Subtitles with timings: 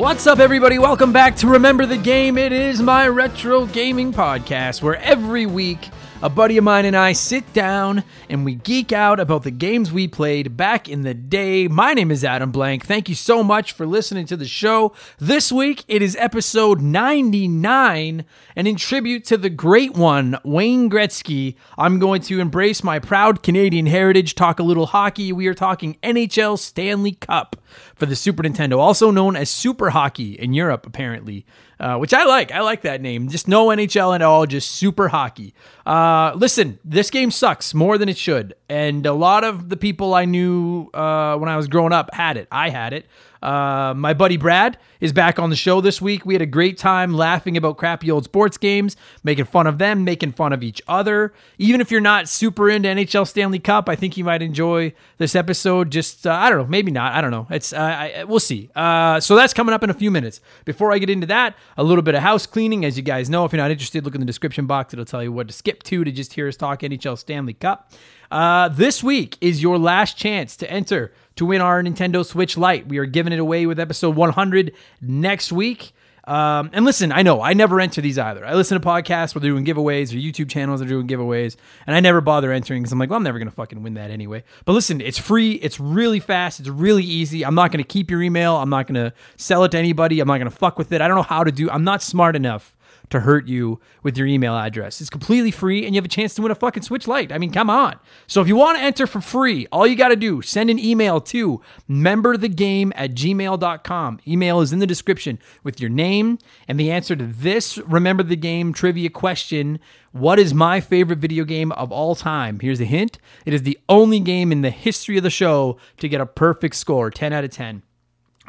[0.00, 0.78] What's up, everybody?
[0.78, 2.38] Welcome back to Remember the Game.
[2.38, 5.90] It is my retro gaming podcast where every week
[6.22, 9.90] a buddy of mine and I sit down and we geek out about the games
[9.90, 11.66] we played back in the day.
[11.66, 12.84] My name is Adam Blank.
[12.84, 14.92] Thank you so much for listening to the show.
[15.18, 21.54] This week it is episode 99, and in tribute to the great one, Wayne Gretzky,
[21.78, 25.32] I'm going to embrace my proud Canadian heritage, talk a little hockey.
[25.32, 27.56] We are talking NHL Stanley Cup
[27.94, 31.46] for the Super Nintendo, also known as Super Hockey in Europe, apparently
[31.80, 32.52] uh, which I like.
[32.52, 33.28] I like that name.
[33.28, 35.54] Just no NHL at all, just super hockey.
[35.86, 38.54] Uh, listen, this game sucks more than it should.
[38.68, 42.36] And a lot of the people I knew uh, when I was growing up had
[42.36, 42.46] it.
[42.52, 43.06] I had it.
[43.42, 46.26] Uh, my buddy Brad is back on the show this week.
[46.26, 50.04] We had a great time laughing about crappy old sports games, making fun of them,
[50.04, 51.32] making fun of each other.
[51.58, 55.34] Even if you're not super into NHL Stanley Cup, I think you might enjoy this
[55.34, 55.90] episode.
[55.90, 57.12] Just uh, I don't know, maybe not.
[57.14, 57.46] I don't know.
[57.50, 58.70] It's uh, I, we'll see.
[58.74, 60.40] Uh, so that's coming up in a few minutes.
[60.64, 62.84] Before I get into that, a little bit of house cleaning.
[62.84, 64.92] As you guys know, if you're not interested, look in the description box.
[64.92, 67.92] It'll tell you what to skip to to just hear us talk NHL Stanley Cup.
[68.30, 72.86] Uh, this week is your last chance to enter to win our Nintendo Switch Lite.
[72.86, 75.92] We are giving it away with episode 100 next week.
[76.24, 78.46] Um, and listen, I know I never enter these either.
[78.46, 81.56] I listen to podcasts where they're doing giveaways or YouTube channels that are doing giveaways,
[81.86, 84.12] and I never bother entering because I'm like, well, I'm never gonna fucking win that
[84.12, 84.44] anyway.
[84.64, 87.44] But listen, it's free, it's really fast, it's really easy.
[87.44, 88.56] I'm not gonna keep your email.
[88.56, 90.20] I'm not gonna sell it to anybody.
[90.20, 91.00] I'm not gonna fuck with it.
[91.00, 91.68] I don't know how to do.
[91.68, 92.76] I'm not smart enough
[93.10, 95.00] to hurt you with your email address.
[95.00, 97.32] It's completely free and you have a chance to win a fucking Switch Lite.
[97.32, 97.98] I mean, come on.
[98.26, 100.78] So if you want to enter for free, all you got to do, send an
[100.78, 104.20] email to memberthegame at gmail.com.
[104.26, 106.38] Email is in the description with your name
[106.68, 109.80] and the answer to this Remember the Game trivia question.
[110.12, 112.58] What is my favorite video game of all time?
[112.60, 113.18] Here's a hint.
[113.44, 116.76] It is the only game in the history of the show to get a perfect
[116.76, 117.82] score, 10 out of 10.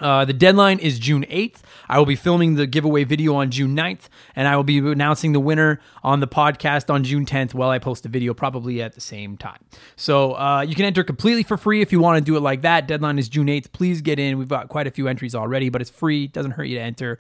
[0.02, 1.60] Uh, the deadline is June 8th.
[1.88, 5.32] I will be filming the giveaway video on June 9th, and I will be announcing
[5.32, 8.94] the winner on the podcast on June 10th while I post the video, probably at
[8.94, 9.60] the same time.
[9.96, 12.62] So uh, you can enter completely for free if you want to do it like
[12.64, 12.88] that.
[12.88, 13.72] Deadline is June 8th.
[13.72, 14.38] Please get in.
[14.40, 16.28] We've got quite a few entries already, but it's free.
[16.28, 17.20] Doesn't hurt you to enter.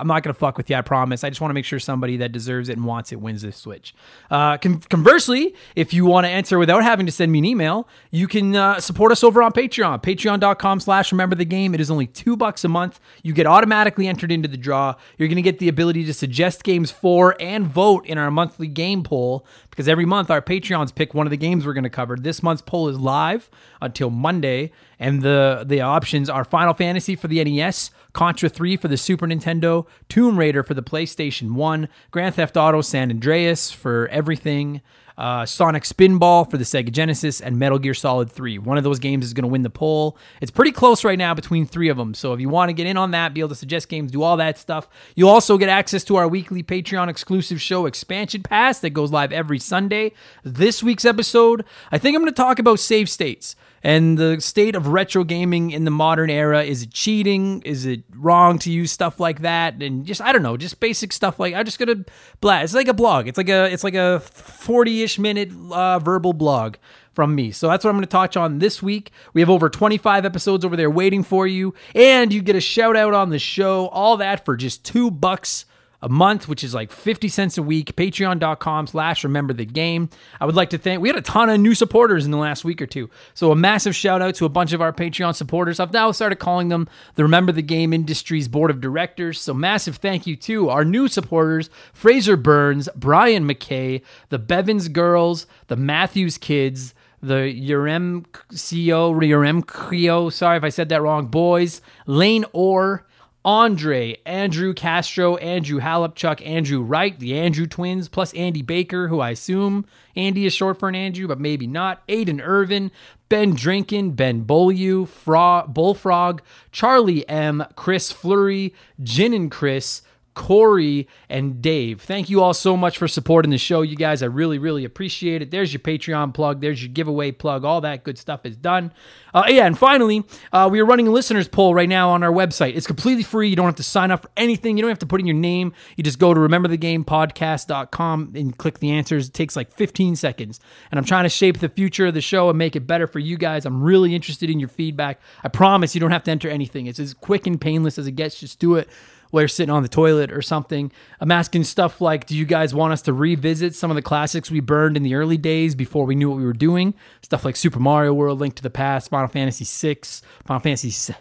[0.00, 1.22] I'm not to fuck with you, I promise.
[1.22, 3.56] I just want to make sure somebody that deserves it and wants it wins this
[3.56, 3.94] Switch.
[4.30, 7.86] Uh, con- conversely, if you want to enter without having to send me an email,
[8.10, 10.02] you can uh, support us over on Patreon.
[10.02, 11.74] Patreon.com slash remember the game.
[11.74, 13.00] It is only two bucks a month.
[13.22, 14.94] You get automatically entered into the draw.
[15.18, 18.68] You're going to get the ability to suggest games for and vote in our monthly
[18.68, 21.90] game poll because every month our Patreons pick one of the games we're going to
[21.90, 22.14] cover.
[22.14, 23.48] This month's poll is live
[23.80, 28.88] until Monday, and the the options are Final Fantasy for the NES, Contra 3 for
[28.88, 34.08] the Super Nintendo, Tomb Raider for the PlayStation 1, Grand Theft Auto San Andreas for
[34.08, 34.82] everything,
[35.16, 38.58] uh, Sonic Spinball for the Sega Genesis, and Metal Gear Solid 3.
[38.58, 40.16] One of those games is going to win the poll.
[40.40, 42.14] It's pretty close right now between three of them.
[42.14, 44.22] So if you want to get in on that, be able to suggest games, do
[44.22, 48.80] all that stuff, you'll also get access to our weekly Patreon exclusive show, Expansion Pass,
[48.80, 50.12] that goes live every Sunday.
[50.44, 54.74] This week's episode, I think I'm going to talk about save states and the state
[54.74, 56.62] of retro gaming in the modern era.
[56.62, 57.62] Is it cheating?
[57.62, 59.82] Is it wrong to use stuff like that?
[59.82, 62.04] And just I don't know, just basic stuff like I'm just gonna
[62.40, 62.64] blast.
[62.64, 63.28] It's like a blog.
[63.28, 66.76] It's like a it's like a 40 ish minute uh, verbal blog
[67.14, 67.50] from me.
[67.50, 69.12] So that's what I'm going to touch on this week.
[69.34, 72.96] We have over 25 episodes over there waiting for you, and you get a shout
[72.96, 73.88] out on the show.
[73.88, 75.66] All that for just two bucks
[76.02, 77.94] a month, which is like 50 cents a week.
[77.96, 80.10] Patreon.com slash remember the game.
[80.40, 82.64] I would like to thank, we had a ton of new supporters in the last
[82.64, 83.08] week or two.
[83.34, 85.78] So a massive shout out to a bunch of our Patreon supporters.
[85.78, 89.40] I've now started calling them the Remember the Game Industries Board of Directors.
[89.40, 95.46] So massive thank you to our new supporters, Fraser Burns, Brian McKay, the Bevins Girls,
[95.68, 101.80] the Matthews Kids, the Urem CEO, Urem Creo, sorry if I said that wrong, boys,
[102.06, 103.06] Lane Orr,
[103.44, 109.30] Andre, Andrew Castro, Andrew Halupchuk, Andrew Wright, the Andrew twins, plus Andy Baker, who I
[109.30, 109.84] assume
[110.14, 112.06] Andy is short for an Andrew, but maybe not.
[112.06, 112.92] Aiden Irvin,
[113.28, 116.40] Ben Drinkin, Ben Bolu, Fro- Bullfrog,
[116.70, 120.02] Charlie M, Chris Flurry, Jin and Chris,
[120.34, 122.00] Corey, and Dave.
[122.00, 124.22] Thank you all so much for supporting the show, you guys.
[124.22, 125.50] I really, really appreciate it.
[125.50, 127.64] There's your Patreon plug, there's your giveaway plug.
[127.64, 128.92] All that good stuff is done.
[129.34, 132.32] Uh, yeah, and finally, uh, we are running a listeners poll right now on our
[132.32, 132.76] website.
[132.76, 133.48] It's completely free.
[133.48, 134.76] You don't have to sign up for anything.
[134.76, 135.72] You don't have to put in your name.
[135.96, 139.28] You just go to rememberthegamepodcast.com and click the answers.
[139.28, 140.60] It takes like 15 seconds.
[140.90, 143.18] And I'm trying to shape the future of the show and make it better for
[143.18, 143.64] you guys.
[143.64, 145.20] I'm really interested in your feedback.
[145.42, 146.86] I promise you don't have to enter anything.
[146.86, 148.38] It's as quick and painless as it gets.
[148.38, 148.88] Just do it
[149.32, 150.92] while you're sitting on the toilet or something.
[151.18, 154.50] I'm asking stuff like, do you guys want us to revisit some of the classics
[154.50, 156.94] we burned in the early days before we knew what we were doing?
[157.22, 160.00] Stuff like Super Mario World, Link to the Past, Final Fantasy VI,
[160.44, 161.14] Final Fantasy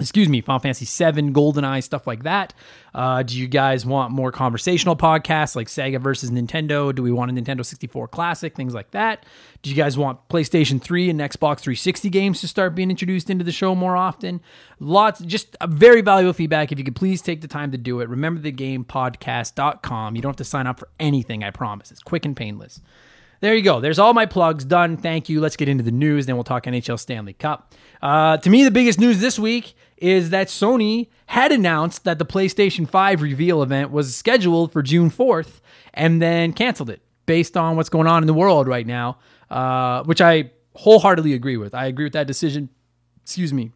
[0.00, 2.52] excuse me, Final Fantasy 7, GoldenEye, stuff like that.
[2.92, 6.92] Uh, do you guys want more conversational podcasts like Sega versus Nintendo?
[6.92, 8.54] Do we want a Nintendo 64 Classic?
[8.56, 9.24] Things like that.
[9.62, 13.44] Do you guys want PlayStation 3 and Xbox 360 games to start being introduced into
[13.44, 14.40] the show more often?
[14.80, 16.72] Lots, just very valuable feedback.
[16.72, 20.16] If you could please take the time to do it, remember the game podcast.com.
[20.16, 21.92] You don't have to sign up for anything, I promise.
[21.92, 22.80] It's quick and painless.
[23.44, 23.78] There you go.
[23.78, 24.96] There's all my plugs done.
[24.96, 25.38] Thank you.
[25.38, 26.24] Let's get into the news.
[26.24, 27.74] Then we'll talk NHL Stanley Cup.
[28.00, 32.24] Uh, to me, the biggest news this week is that Sony had announced that the
[32.24, 35.60] PlayStation 5 reveal event was scheduled for June 4th
[35.92, 39.18] and then canceled it based on what's going on in the world right now,
[39.50, 41.74] uh, which I wholeheartedly agree with.
[41.74, 42.70] I agree with that decision.
[43.24, 43.72] Excuse me.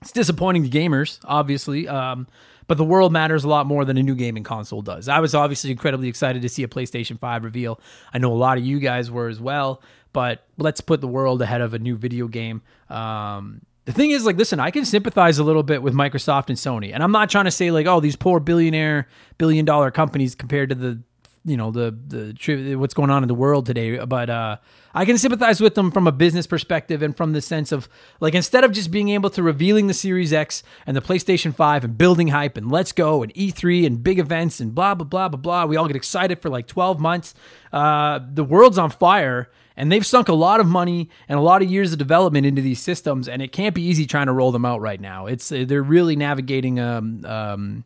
[0.00, 1.86] It's disappointing to gamers, obviously.
[1.88, 2.26] Um,
[2.66, 5.08] but the world matters a lot more than a new gaming console does.
[5.08, 7.80] I was obviously incredibly excited to see a PlayStation 5 reveal.
[8.12, 9.82] I know a lot of you guys were as well,
[10.12, 12.62] but let's put the world ahead of a new video game.
[12.88, 16.56] Um, the thing is, like, listen, I can sympathize a little bit with Microsoft and
[16.56, 20.34] Sony, and I'm not trying to say like, oh, these poor billionaire, billion dollar companies
[20.34, 21.02] compared to the
[21.44, 24.56] you know the the what's going on in the world today but uh
[24.94, 27.88] i can sympathize with them from a business perspective and from the sense of
[28.20, 31.84] like instead of just being able to revealing the series x and the playstation 5
[31.84, 35.28] and building hype and let's go and e3 and big events and blah blah blah
[35.28, 37.34] blah blah we all get excited for like 12 months
[37.72, 41.62] uh the world's on fire and they've sunk a lot of money and a lot
[41.62, 44.52] of years of development into these systems and it can't be easy trying to roll
[44.52, 45.26] them out right now.
[45.26, 47.84] It's they're really navigating um um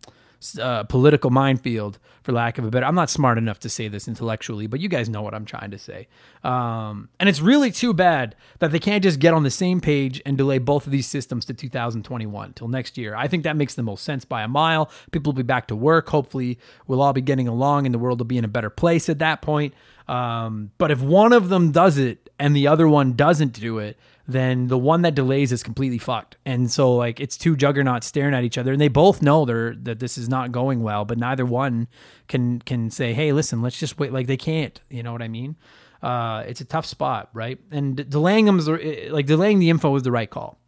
[0.61, 2.87] uh, political minefield, for lack of a better.
[2.87, 5.71] I'm not smart enough to say this intellectually, but you guys know what I'm trying
[5.71, 6.09] to say.
[6.45, 10.21] Um, and it's really too bad that they can't just get on the same page
[10.27, 13.17] and delay both of these systems to 2021 till next year.
[13.17, 14.91] I think that makes the most sense by a mile.
[15.11, 16.09] People will be back to work.
[16.09, 19.09] Hopefully, we'll all be getting along, and the world will be in a better place
[19.09, 19.75] at that point.
[20.07, 23.99] Um, but if one of them does it and the other one doesn't do it,
[24.29, 26.37] then the one that delays is completely fucked.
[26.45, 29.75] And so like it's two juggernauts staring at each other and they both know they're
[29.75, 31.89] that this is not going well, but neither one
[32.29, 35.29] can can say, "Hey, listen, let's just wait." Like they can't, you know what I
[35.29, 35.57] mean?
[36.03, 37.59] Uh, it's a tough spot, right?
[37.71, 40.59] And delaying them is like delaying the info is the right call.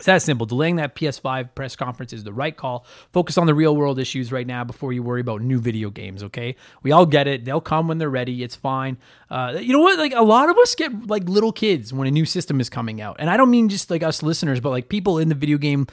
[0.00, 0.46] It's that simple.
[0.46, 2.86] Delaying that PS5 press conference is the right call.
[3.12, 6.22] Focus on the real world issues right now before you worry about new video games,
[6.22, 6.56] okay?
[6.82, 7.44] We all get it.
[7.44, 8.42] They'll come when they're ready.
[8.42, 8.96] It's fine.
[9.28, 9.98] Uh, you know what?
[9.98, 13.02] Like a lot of us get like little kids when a new system is coming
[13.02, 13.16] out.
[13.18, 15.86] And I don't mean just like us listeners, but like people in the video game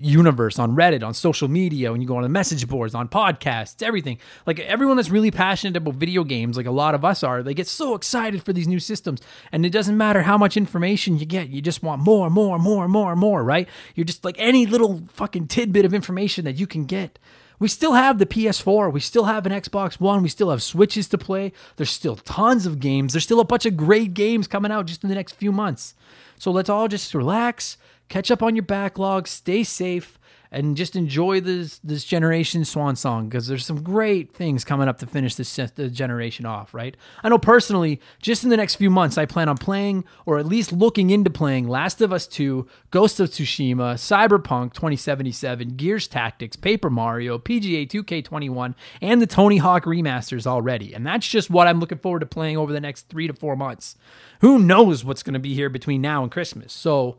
[0.00, 3.82] universe on Reddit, on social media, when you go on the message boards, on podcasts,
[3.82, 4.18] everything.
[4.46, 7.54] Like everyone that's really passionate about video games, like a lot of us are, they
[7.54, 9.20] get so excited for these new systems.
[9.52, 12.88] And it doesn't matter how much information you get, you just want more, more, more,
[12.88, 13.68] more, more, right?
[13.94, 17.18] You're just like any little fucking tidbit of information that you can get.
[17.58, 18.92] We still have the PS4.
[18.92, 20.22] We still have an Xbox One.
[20.22, 21.52] We still have Switches to play.
[21.76, 23.12] There's still tons of games.
[23.12, 25.94] There's still a bunch of great games coming out just in the next few months.
[26.38, 27.78] So let's all just relax,
[28.14, 30.20] catch up on your backlog, stay safe,
[30.52, 34.98] and just enjoy this this generation swan song because there's some great things coming up
[34.98, 36.72] to finish this the generation off.
[36.72, 36.96] Right?
[37.24, 40.46] I know personally, just in the next few months, I plan on playing or at
[40.46, 46.54] least looking into playing Last of Us 2, Ghost of Tsushima, Cyberpunk 2077, Gears Tactics,
[46.54, 50.94] Paper Mario, PGA 2K21, and the Tony Hawk remasters already.
[50.94, 53.56] And that's just what I'm looking forward to playing over the next three to four
[53.56, 53.96] months.
[54.40, 56.72] Who knows what's going to be here between now and Christmas?
[56.72, 57.18] So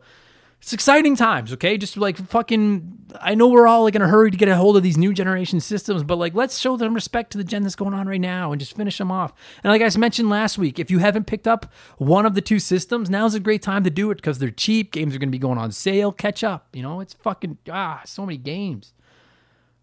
[0.60, 1.78] it's exciting times, okay?
[1.78, 4.76] Just like fucking, I know we're all like in a hurry to get a hold
[4.76, 7.76] of these new generation systems, but like let's show them respect to the gen that's
[7.76, 9.32] going on right now and just finish them off.
[9.62, 12.58] And like I mentioned last week, if you haven't picked up one of the two
[12.58, 14.92] systems, now's a great time to do it because they're cheap.
[14.92, 16.10] Games are going to be going on sale.
[16.10, 17.00] Catch up, you know?
[17.00, 18.92] It's fucking ah, so many games.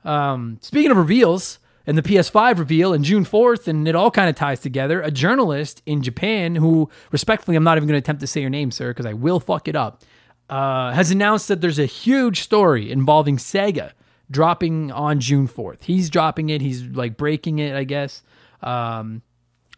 [0.04, 4.30] Um, speaking of reveals, and the PS5 reveal and June 4th, and it all kind
[4.30, 5.02] of ties together.
[5.02, 8.50] A journalist in Japan, who respectfully, I'm not even going to attempt to say your
[8.50, 10.04] name, sir, because I will fuck it up,
[10.50, 13.92] uh, has announced that there's a huge story involving Sega
[14.30, 15.84] dropping on June 4th.
[15.84, 18.24] He's dropping it, he's like breaking it, I guess.
[18.62, 19.22] Um,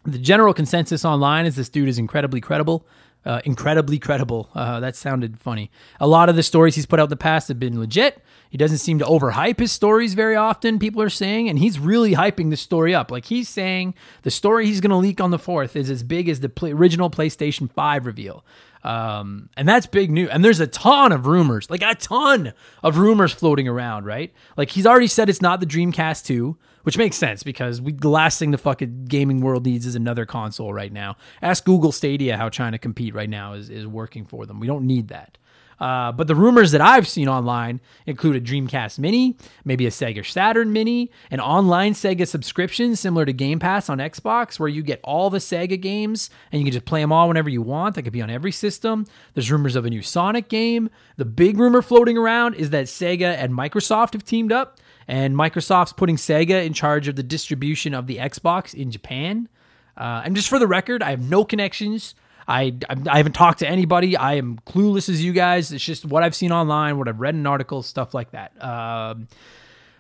[0.03, 2.87] the general consensus online is this dude is incredibly credible.
[3.25, 4.49] Uh, incredibly credible.
[4.53, 5.71] Uh, that sounded funny.
[5.99, 8.21] A lot of the stories he's put out in the past have been legit.
[8.51, 12.13] He doesn't seem to overhype his stories very often, people are saying, and he's really
[12.13, 13.09] hyping the story up.
[13.09, 16.29] Like he's saying the story he's going to leak on the 4th is as big
[16.29, 18.45] as the original PlayStation 5 reveal.
[18.85, 20.29] Um, and that's big news.
[20.29, 24.31] And there's a ton of rumors, like a ton of rumors floating around, right?
[24.57, 28.09] Like he's already said it's not the Dreamcast 2, which makes sense because we, the
[28.09, 31.17] last thing the fucking gaming world needs is another console right now.
[31.41, 34.59] Ask Google Stadia how trying to compete right now is, is working for them.
[34.59, 35.39] We don't need that.
[35.79, 40.25] Uh, but the rumors that I've seen online include a Dreamcast Mini, maybe a Sega
[40.25, 44.99] Saturn Mini, an online Sega subscription similar to Game Pass on Xbox, where you get
[45.03, 47.95] all the Sega games and you can just play them all whenever you want.
[47.95, 49.05] That could be on every system.
[49.33, 50.89] There's rumors of a new Sonic game.
[51.17, 55.93] The big rumor floating around is that Sega and Microsoft have teamed up, and Microsoft's
[55.93, 59.49] putting Sega in charge of the distribution of the Xbox in Japan.
[59.97, 62.15] Uh, and just for the record, I have no connections
[62.47, 62.75] I,
[63.07, 64.15] I haven't talked to anybody.
[64.15, 65.71] I am clueless as you guys.
[65.71, 68.51] It's just what I've seen online, what I've read in articles, stuff like that.
[68.63, 69.27] Um,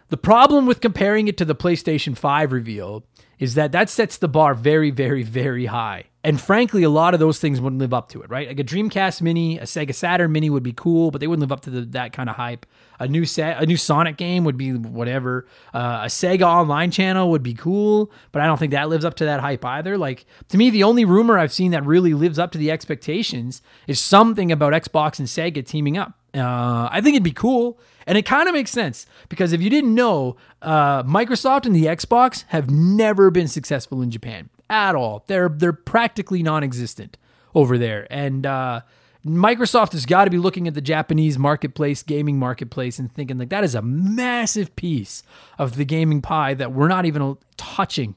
[0.09, 3.03] the problem with comparing it to the PlayStation 5 reveal
[3.39, 6.05] is that that sets the bar very, very, very high.
[6.23, 8.47] And frankly, a lot of those things wouldn't live up to it, right?
[8.47, 11.51] Like a Dreamcast Mini, a Sega Saturn Mini would be cool, but they wouldn't live
[11.51, 12.65] up to the, that kind of hype.
[12.99, 15.45] A new set, a new Sonic game would be whatever.
[15.73, 19.15] Uh, a Sega Online channel would be cool, but I don't think that lives up
[19.15, 19.97] to that hype either.
[19.97, 23.61] Like to me, the only rumor I've seen that really lives up to the expectations
[23.87, 26.13] is something about Xbox and Sega teaming up.
[26.33, 27.79] Uh, I think it'd be cool.
[28.07, 31.85] And it kind of makes sense because if you didn't know, uh, Microsoft and the
[31.85, 35.23] Xbox have never been successful in Japan at all.
[35.27, 37.17] They're they're practically non-existent
[37.53, 38.81] over there, and uh,
[39.25, 43.49] Microsoft has got to be looking at the Japanese marketplace, gaming marketplace, and thinking like
[43.49, 45.23] that is a massive piece
[45.57, 48.15] of the gaming pie that we're not even touching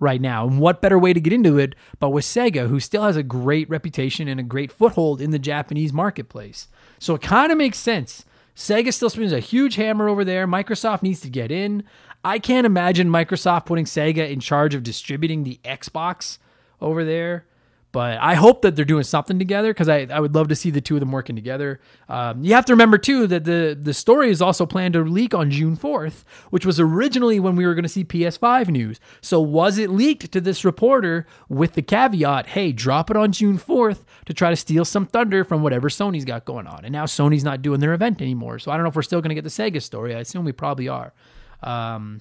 [0.00, 0.46] right now.
[0.46, 3.22] And what better way to get into it but with Sega, who still has a
[3.22, 6.66] great reputation and a great foothold in the Japanese marketplace.
[6.98, 8.24] So it kind of makes sense.
[8.56, 10.48] Sega still spins a huge hammer over there.
[10.48, 11.84] Microsoft needs to get in.
[12.24, 16.38] I can't imagine Microsoft putting Sega in charge of distributing the Xbox
[16.80, 17.46] over there.
[17.90, 20.70] But I hope that they're doing something together because I, I would love to see
[20.70, 21.80] the two of them working together.
[22.08, 25.32] Um, you have to remember too that the the story is also planned to leak
[25.32, 29.00] on June fourth, which was originally when we were going to see PS5 news.
[29.22, 33.56] So was it leaked to this reporter with the caveat, "Hey, drop it on June
[33.56, 36.84] fourth to try to steal some thunder from whatever Sony's got going on"?
[36.84, 39.22] And now Sony's not doing their event anymore, so I don't know if we're still
[39.22, 40.14] going to get the Sega story.
[40.14, 41.14] I assume we probably are.
[41.62, 42.20] Um,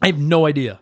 [0.00, 0.80] I have no idea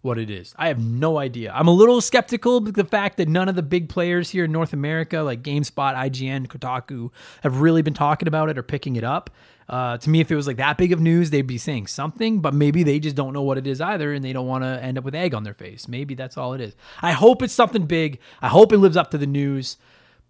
[0.00, 0.54] what it is.
[0.56, 1.52] I have no idea.
[1.52, 4.72] I'm a little skeptical the fact that none of the big players here in North
[4.72, 7.10] America, like GameSpot, IGN, Kotaku,
[7.42, 9.30] have really been talking about it or picking it up.
[9.68, 12.40] Uh, to me, if it was like that big of news, they'd be saying something,
[12.40, 14.82] but maybe they just don't know what it is either and they don't want to
[14.82, 15.86] end up with egg on their face.
[15.88, 16.74] Maybe that's all it is.
[17.02, 18.18] I hope it's something big.
[18.40, 19.76] I hope it lives up to the news.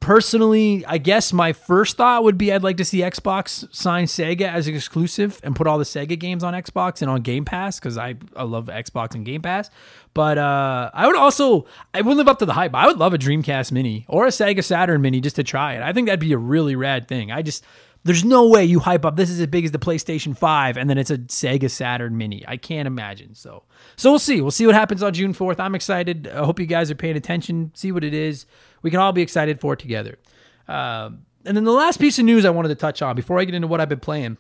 [0.01, 4.43] Personally, I guess my first thought would be I'd like to see Xbox sign Sega
[4.43, 7.99] as exclusive and put all the Sega games on Xbox and on Game Pass because
[7.99, 9.71] I, I love Xbox and Game Pass.
[10.15, 12.75] But uh, I would also, I wouldn't live up to the hype.
[12.75, 15.83] I would love a Dreamcast Mini or a Sega Saturn Mini just to try it.
[15.83, 17.33] I think that'd be a really rad thing.
[17.33, 17.65] I just,
[18.05, 20.89] there's no way you hype up this is as big as the PlayStation 5 and
[20.89, 22.45] then it's a Sega Saturn Mini.
[22.47, 23.35] I can't imagine.
[23.35, 23.65] So,
[23.97, 24.41] so we'll see.
[24.41, 25.59] We'll see what happens on June 4th.
[25.59, 26.29] I'm excited.
[26.29, 27.73] I hope you guys are paying attention.
[27.75, 28.47] See what it is
[28.83, 30.19] we can all be excited for it together.
[30.67, 31.11] Uh,
[31.45, 33.55] and then the last piece of news I wanted to touch on before I get
[33.55, 34.37] into what I've been playing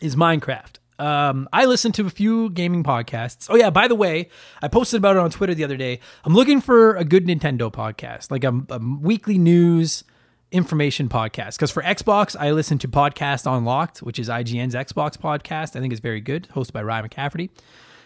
[0.00, 0.78] is Minecraft.
[0.98, 3.48] Um, I listen to a few gaming podcasts.
[3.50, 4.28] Oh yeah, by the way,
[4.62, 6.00] I posted about it on Twitter the other day.
[6.24, 10.04] I'm looking for a good Nintendo podcast, like a, a weekly news
[10.52, 11.56] information podcast.
[11.56, 15.76] Because for Xbox, I listen to Podcast Unlocked, which is IGN's Xbox podcast.
[15.76, 17.50] I think it's very good, hosted by Ryan McCaffrey.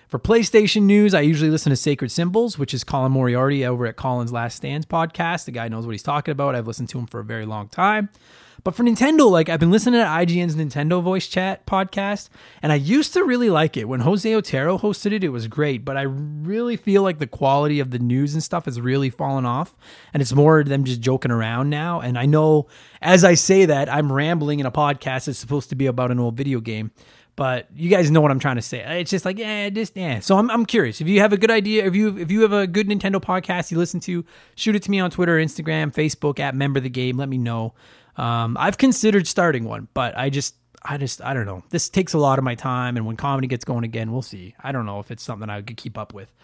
[0.09, 3.97] For PlayStation news, I usually listen to Sacred Symbols, which is Colin Moriarty over at
[3.97, 5.45] Colin's Last Stands podcast.
[5.45, 6.55] The guy knows what he's talking about.
[6.55, 8.09] I've listened to him for a very long time.
[8.65, 12.31] But for Nintendo, like I've been listening to IGN's Nintendo Voice Chat podcast,
[12.63, 13.85] and I used to really like it.
[13.85, 17.79] When Jose Otero hosted it, it was great, but I really feel like the quality
[17.79, 19.77] of the news and stuff has really fallen off,
[20.15, 22.01] and it's more them just joking around now.
[22.01, 22.67] And I know
[23.01, 26.19] as I say that, I'm rambling in a podcast that's supposed to be about an
[26.19, 26.93] old video game.
[27.39, 28.81] But you guys know what I'm trying to say.
[29.01, 30.19] It's just like, yeah, just yeah.
[30.19, 31.01] So I'm, I'm curious.
[31.01, 33.71] If you have a good idea, if you if you have a good Nintendo podcast
[33.71, 34.25] you listen to,
[34.57, 37.17] shoot it to me on Twitter, Instagram, Facebook at Member the Game.
[37.17, 37.75] Let me know.
[38.17, 41.63] Um, I've considered starting one, but I just I just I don't know.
[41.71, 44.57] This takes a lot of my time, and when comedy gets going again, we'll see.
[44.61, 46.35] I don't know if it's something I could keep up with.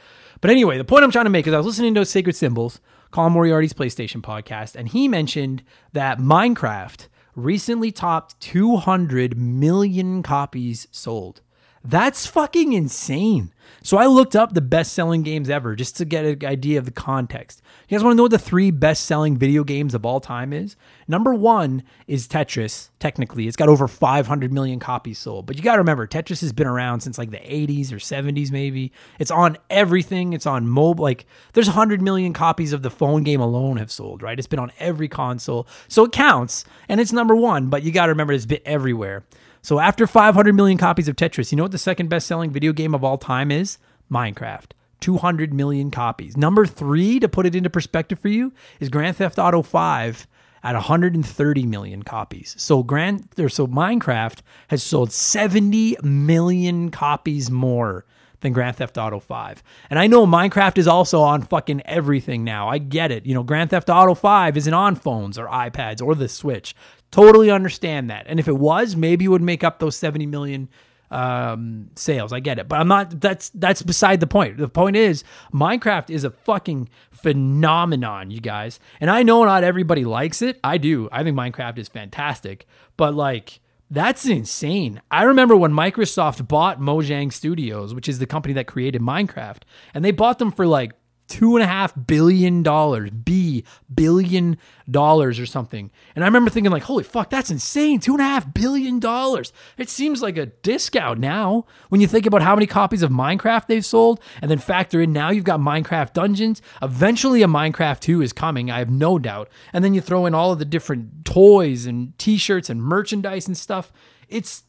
[0.40, 2.80] But anyway, the point I'm trying to make is I was listening to Sacred Symbols,
[3.10, 11.40] Colin Moriarty's PlayStation podcast, and he mentioned that Minecraft recently topped 200 million copies sold.
[11.82, 13.52] That's fucking insane.
[13.84, 16.86] So I looked up the best selling games ever just to get an idea of
[16.86, 17.60] the context.
[17.86, 20.54] You guys want to know what the three best selling video games of all time
[20.54, 20.74] is?
[21.06, 22.88] Number one is Tetris.
[22.98, 25.44] Technically, it's got over 500 million copies sold.
[25.44, 28.50] But you got to remember, Tetris has been around since like the 80s or 70s,
[28.50, 28.90] maybe.
[29.18, 30.32] It's on everything.
[30.32, 31.02] It's on mobile.
[31.02, 34.38] Like there's 100 million copies of the phone game alone have sold, right?
[34.38, 35.68] It's been on every console.
[35.88, 37.68] So it counts and it's number one.
[37.68, 39.24] But you got to remember, it's been everywhere.
[39.64, 42.74] So after 500 million copies of Tetris, you know what the second best selling video
[42.74, 43.78] game of all time is?
[44.12, 44.72] Minecraft.
[45.00, 46.36] 200 million copies.
[46.36, 50.26] Number three, to put it into perspective for you, is Grand Theft Auto 5
[50.62, 52.54] at 130 million copies.
[52.58, 58.04] So Grand or so Minecraft has sold 70 million copies more
[58.44, 59.62] than Grand Theft Auto 5.
[59.90, 62.68] And I know Minecraft is also on fucking everything now.
[62.68, 63.26] I get it.
[63.26, 66.76] You know, Grand Theft Auto 5 isn't on phones or iPads or the Switch.
[67.10, 68.26] Totally understand that.
[68.28, 70.68] And if it was, maybe it would make up those 70 million
[71.10, 72.32] um, sales.
[72.32, 73.20] I get it, but I'm not.
[73.20, 74.56] That's that's beside the point.
[74.58, 75.22] The point is,
[75.52, 78.80] Minecraft is a fucking phenomenon, you guys.
[79.00, 80.58] And I know not everybody likes it.
[80.64, 81.08] I do.
[81.12, 83.60] I think Minecraft is fantastic, but like.
[83.94, 85.00] That's insane.
[85.08, 89.62] I remember when Microsoft bought Mojang Studios, which is the company that created Minecraft,
[89.94, 90.94] and they bought them for like
[91.34, 94.56] two and a half billion dollars, B billion
[94.88, 95.90] dollars or something.
[96.14, 97.98] And I remember thinking like, holy fuck, that's insane.
[97.98, 99.52] Two and a half billion dollars.
[99.76, 103.66] It seems like a discount now when you think about how many copies of Minecraft
[103.66, 106.62] they've sold and then factor in now you've got Minecraft Dungeons.
[106.80, 109.48] Eventually a Minecraft 2 is coming, I have no doubt.
[109.72, 113.56] And then you throw in all of the different toys and t-shirts and merchandise and
[113.56, 113.92] stuff.
[114.28, 114.62] It's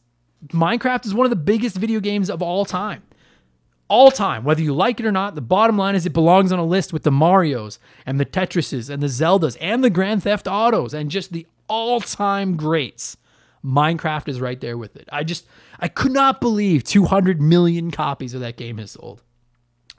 [0.48, 3.04] Minecraft is one of the biggest video games of all time
[3.88, 5.34] all time, whether you like it or not.
[5.34, 8.90] The bottom line is it belongs on a list with the Marios and the Tetrises
[8.90, 13.16] and the Zeldas and the Grand Theft Autos and just the all time greats.
[13.64, 15.08] Minecraft is right there with it.
[15.10, 15.46] I just,
[15.80, 19.22] I could not believe 200 million copies of that game has sold.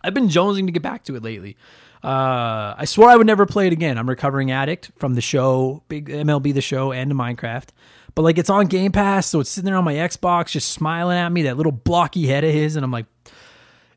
[0.03, 1.57] I've been jonesing to get back to it lately.
[2.03, 3.97] Uh, I swore I would never play it again.
[3.97, 7.69] I'm recovering addict from the show, big MLB the show, and Minecraft.
[8.15, 11.17] But like it's on Game Pass, so it's sitting there on my Xbox, just smiling
[11.17, 13.07] at me, that little blocky head of his, and I'm like,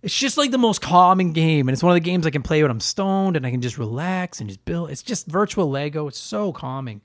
[0.02, 2.42] it's just like the most calming game, and it's one of the games I can
[2.42, 4.90] play when I'm stoned and I can just relax and just build.
[4.90, 6.08] It's just virtual Lego.
[6.08, 7.02] It's so calming.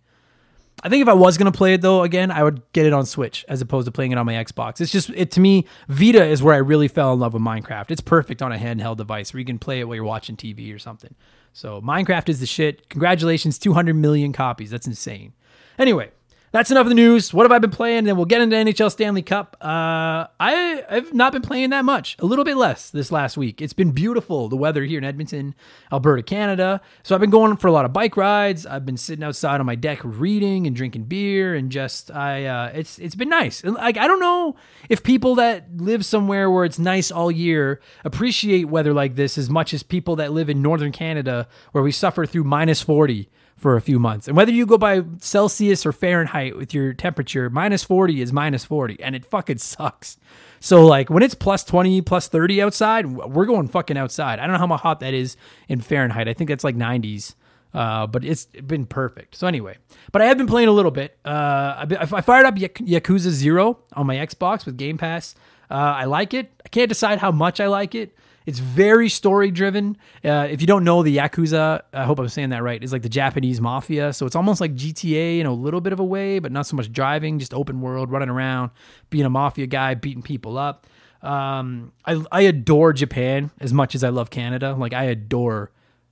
[0.83, 3.05] I think if I was gonna play it though again, I would get it on
[3.05, 4.81] Switch as opposed to playing it on my Xbox.
[4.81, 7.91] It's just it to me, Vita is where I really fell in love with Minecraft.
[7.91, 10.73] It's perfect on a handheld device where you can play it while you're watching TV
[10.73, 11.15] or something.
[11.53, 12.89] So Minecraft is the shit.
[12.89, 14.69] Congratulations, 200 million copies.
[14.69, 15.33] That's insane.
[15.79, 16.11] Anyway,
[16.51, 17.33] that's enough of the news.
[17.33, 18.07] What have I been playing?
[18.07, 19.57] And we'll get into NHL Stanley Cup.
[19.59, 22.15] Uh, I, I've not been playing that much.
[22.19, 23.61] A little bit less this last week.
[23.61, 25.53] It's been beautiful, the weather here in Edmonton,
[25.91, 26.79] Alberta, Canada.
[27.03, 28.65] So I've been going for a lot of bike rides.
[28.65, 32.45] I've been sitting outside on my deck reading and drinking beer and just I.
[32.45, 33.63] Uh, it's it's been nice.
[33.63, 34.55] Like I don't know
[34.87, 39.49] if people that live somewhere where it's nice all year appreciate weather like this as
[39.49, 43.75] much as people that live in northern Canada where we suffer through minus forty for
[43.75, 44.27] a few months.
[44.27, 48.65] And whether you go by Celsius or Fahrenheit with your temperature, minus 40 is minus
[48.65, 50.17] 40 and it fucking sucks.
[50.59, 54.39] So like when it's plus 20, plus 30 outside, we're going fucking outside.
[54.39, 55.37] I don't know how hot that is
[55.67, 56.27] in Fahrenheit.
[56.27, 57.35] I think that's like 90s.
[57.73, 59.35] Uh, but it's been perfect.
[59.35, 59.77] So anyway,
[60.13, 61.17] but I have been playing a little bit.
[61.25, 65.35] Uh, I, fired up Yakuza Zero on my Xbox with Game Pass.
[65.69, 66.53] Uh, I like it.
[66.65, 68.15] I can't decide how much I like it.
[68.45, 69.97] It's very story driven.
[70.23, 73.01] Uh, if you don't know the Yakuza, I hope I'm saying that right, is like
[73.01, 74.13] the Japanese mafia.
[74.13, 76.75] So it's almost like GTA in a little bit of a way, but not so
[76.75, 78.71] much driving, just open world, running around,
[79.09, 80.85] being a mafia guy, beating people up.
[81.23, 84.75] Um, I, I adore Japan as much as I love Canada.
[84.77, 85.71] Like I adore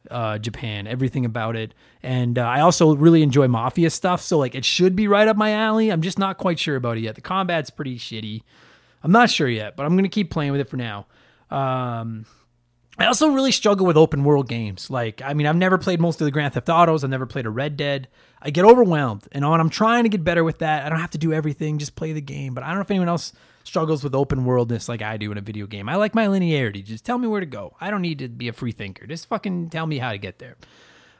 [0.10, 1.74] uh, Japan, everything about it.
[2.02, 4.22] And uh, I also really enjoy mafia stuff.
[4.22, 5.92] So like it should be right up my alley.
[5.92, 7.14] I'm just not quite sure about it yet.
[7.14, 8.42] The combat's pretty shitty.
[9.04, 11.06] I'm not sure yet, but I'm to keep playing with it for now.
[11.54, 12.26] Um,
[12.98, 14.90] I also really struggle with open world games.
[14.90, 17.04] Like, I mean, I've never played most of the Grand Theft Autos.
[17.04, 18.08] I've never played a Red Dead.
[18.42, 20.86] I get overwhelmed, and on I'm trying to get better with that.
[20.86, 22.54] I don't have to do everything; just play the game.
[22.54, 25.38] But I don't know if anyone else struggles with open worldness like I do in
[25.38, 25.88] a video game.
[25.88, 26.84] I like my linearity.
[26.84, 27.76] Just tell me where to go.
[27.80, 29.08] I don't need to be a free thinker.
[29.08, 30.58] Just fucking tell me how to get there.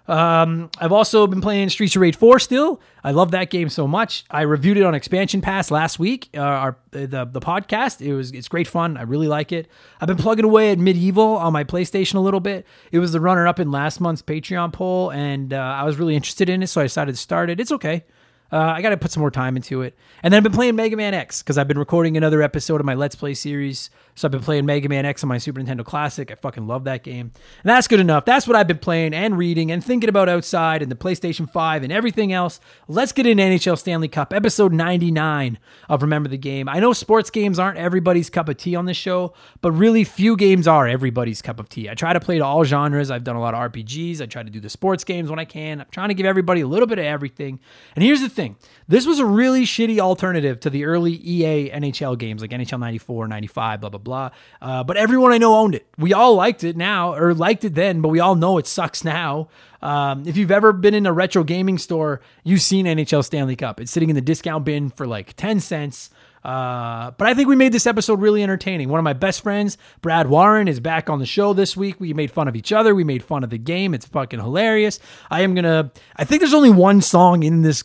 [0.08, 2.82] Um, I've also been playing Streets of Rage 4 still.
[3.04, 4.26] I love that game so much.
[4.30, 6.30] I reviewed it on Expansion Pass last week.
[6.36, 8.02] Uh, our the the podcast.
[8.02, 8.98] It was it's great fun.
[8.98, 9.70] I really like it.
[10.02, 12.66] I've been plugging away at MediEvil on my PlayStation a little bit.
[12.92, 16.16] It was the runner up in last month's Patreon poll, and uh, I was really
[16.16, 17.60] interested in it, so I decided to start it.
[17.60, 18.04] It's okay.
[18.52, 19.98] Uh, I got to put some more time into it.
[20.22, 22.86] And then I've been playing Mega Man X because I've been recording another episode of
[22.86, 23.90] my Let's Play series.
[24.16, 26.30] So I've been playing Mega Man X on my Super Nintendo Classic.
[26.32, 27.32] I fucking love that game.
[27.64, 28.26] And that's good enough.
[28.26, 31.84] That's what I've been playing and reading and thinking about outside and the PlayStation 5
[31.84, 32.60] and everything else.
[32.88, 35.58] Let's get into NHL Stanley Cup, episode 99
[35.90, 36.70] of Remember the Game.
[36.70, 40.36] I know sports games aren't everybody's cup of tea on this show, but really few
[40.36, 41.90] games are everybody's cup of tea.
[41.90, 43.10] I try to play to all genres.
[43.10, 44.22] I've done a lot of RPGs.
[44.22, 45.82] I try to do the sports games when I can.
[45.82, 47.60] I'm trying to give everybody a little bit of everything.
[47.96, 52.18] And here's the thing this was a really shitty alternative to the early EA NHL
[52.18, 54.32] games like NHL 94, 95, blah, blah, blah.
[54.62, 55.88] Uh, but everyone I know owned it.
[55.98, 59.04] We all liked it now, or liked it then, but we all know it sucks
[59.04, 59.50] now.
[59.82, 63.82] Um, if you've ever been in a retro gaming store, you've seen NHL Stanley Cup.
[63.82, 66.10] It's sitting in the discount bin for like 10 cents.
[66.44, 68.90] Uh, but I think we made this episode really entertaining.
[68.90, 72.00] One of my best friends, Brad Warren, is back on the show this week.
[72.00, 72.94] We made fun of each other.
[72.94, 73.94] We made fun of the game.
[73.94, 75.00] It's fucking hilarious.
[75.32, 75.92] I am gonna.
[76.16, 77.84] I think there's only one song in this.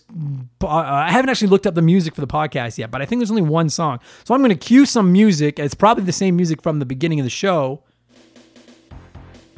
[0.62, 3.20] Uh, I haven't actually looked up the music for the podcast yet, but I think
[3.20, 4.00] there's only one song.
[4.24, 5.58] So I'm gonna cue some music.
[5.58, 7.82] It's probably the same music from the beginning of the show.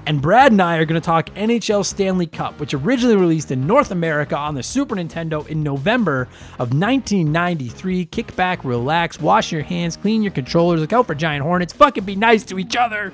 [0.06, 3.66] And Brad and I are going to talk NHL Stanley Cup, which originally released in
[3.66, 6.22] North America on the Super Nintendo in November
[6.58, 8.06] of 1993.
[8.06, 12.04] Kick back, relax, wash your hands, clean your controllers, look out for giant hornets, fucking
[12.04, 13.12] be nice to each other.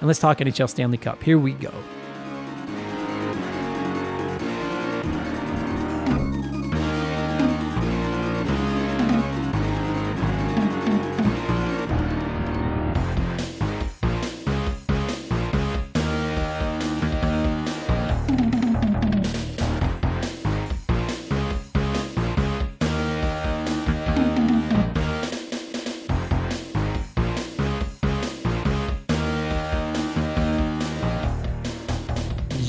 [0.00, 1.22] And let's talk NHL Stanley Cup.
[1.22, 1.72] Here we go.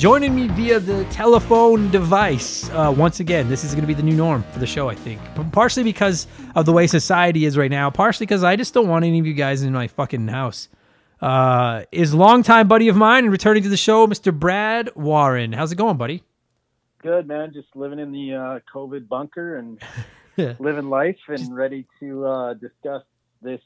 [0.02, 2.68] Joining me via the telephone device.
[2.70, 4.96] Uh, once again, this is going to be the new norm for the show, I
[4.96, 5.20] think.
[5.52, 9.04] Partially because of the way society is right now, partially because I just don't want
[9.04, 10.68] any of you guys in my fucking house.
[11.20, 14.36] Uh, is longtime buddy of mine and returning to the show, Mr.
[14.36, 15.52] Brad Warren.
[15.52, 16.24] How's it going, buddy?
[17.00, 17.52] Good, man.
[17.54, 19.80] Just living in the uh, COVID bunker and
[20.58, 23.04] living life and ready to uh, discuss
[23.40, 23.60] this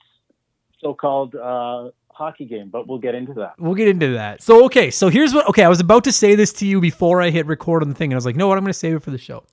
[0.83, 3.55] so-called uh, hockey game, but we'll get into that.
[3.59, 4.43] We'll get into that.
[4.43, 5.47] So, okay, so here's what.
[5.49, 7.95] Okay, I was about to say this to you before I hit record on the
[7.95, 9.45] thing, and I was like, no, what I'm going to save it for the show.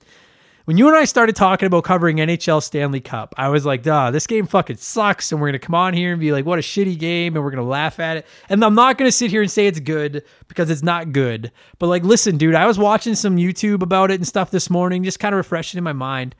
[0.64, 4.10] When you and I started talking about covering NHL Stanley Cup, I was like, duh,
[4.10, 5.30] this game fucking sucks.
[5.30, 7.36] And we're going to come on here and be like, what a shitty game.
[7.36, 8.26] And we're going to laugh at it.
[8.48, 11.52] And I'm not going to sit here and say it's good because it's not good.
[11.78, 15.04] But like, listen, dude, I was watching some YouTube about it and stuff this morning,
[15.04, 16.34] just kind of refreshing in my mind.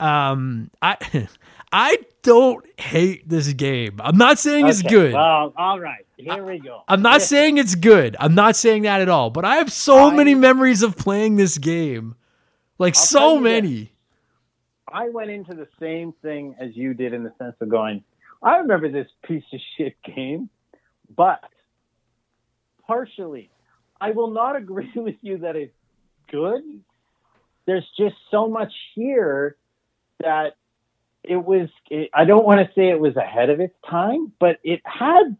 [0.00, 0.96] Um, I.
[1.70, 3.98] I don't hate this game.
[4.00, 4.70] I'm not saying okay.
[4.70, 5.14] it's good.
[5.14, 6.04] Well, all right.
[6.18, 6.82] Here we go.
[6.86, 8.16] I'm not saying it's good.
[8.20, 9.30] I'm not saying that at all.
[9.30, 12.16] But I have so I, many memories of playing this game.
[12.78, 13.78] Like I'll so many.
[13.84, 13.88] This.
[14.92, 18.04] I went into the same thing as you did in the sense of going,
[18.42, 20.50] I remember this piece of shit game,
[21.16, 21.40] but
[22.86, 23.48] partially,
[23.98, 25.72] I will not agree with you that it's
[26.30, 26.60] good.
[27.64, 29.56] There's just so much here
[30.20, 30.57] that
[31.24, 34.58] it was it, I don't want to say it was ahead of its time, but
[34.62, 35.36] it had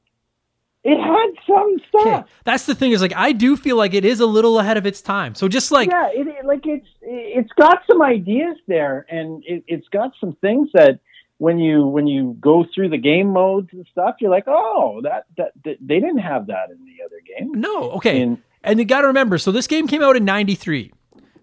[0.84, 2.06] it had some stuff.
[2.06, 2.30] Okay.
[2.44, 4.86] That's the thing is like I do feel like it is a little ahead of
[4.86, 5.34] its time.
[5.34, 9.64] So just like yeah, it, it like it's it's got some ideas there, and it,
[9.66, 11.00] it's got some things that
[11.38, 15.26] when you when you go through the game modes and stuff, you're like, oh, that
[15.36, 17.52] that, that they didn't have that in the other game.
[17.60, 19.38] No, okay, and, and you got to remember.
[19.38, 20.92] So this game came out in '93.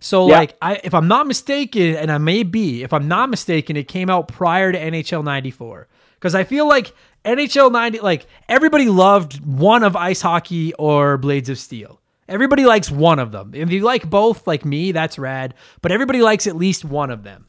[0.05, 0.37] So yeah.
[0.37, 3.87] like I if I'm not mistaken, and I may be, if I'm not mistaken, it
[3.87, 5.87] came out prior to NHL 94.
[6.13, 6.93] Because I feel like
[7.25, 11.99] NHL 90, like everybody loved one of ice hockey or Blades of Steel.
[12.29, 13.55] Everybody likes one of them.
[13.55, 15.55] If you like both, like me, that's rad.
[15.81, 17.47] But everybody likes at least one of them.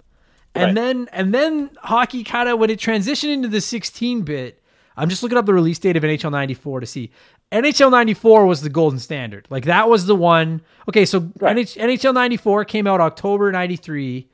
[0.55, 0.75] And right.
[0.75, 4.63] then and then hockey kind of when it transitioned into the 16 bit,
[4.97, 7.11] I'm just looking up the release date of NHL 94 to see.
[7.53, 9.47] NHL 94 was the golden standard.
[9.51, 10.63] Like that was the one.
[10.89, 11.57] Okay, so right.
[11.57, 14.29] NHL 94 came out October 93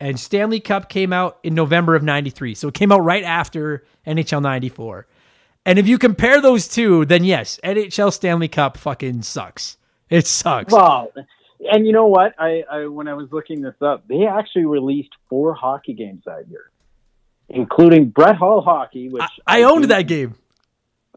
[0.00, 2.54] and Stanley Cup came out in November of 93.
[2.54, 5.06] So it came out right after NHL 94.
[5.66, 9.76] And if you compare those two, then yes, NHL Stanley Cup fucking sucks.
[10.08, 10.72] It sucks.
[10.72, 11.12] Well,
[11.60, 12.34] and you know what?
[12.38, 16.48] I, I when I was looking this up, they actually released four hockey games that
[16.48, 16.70] year,
[17.50, 20.34] including Brett Hull hockey, which I, I owned that game.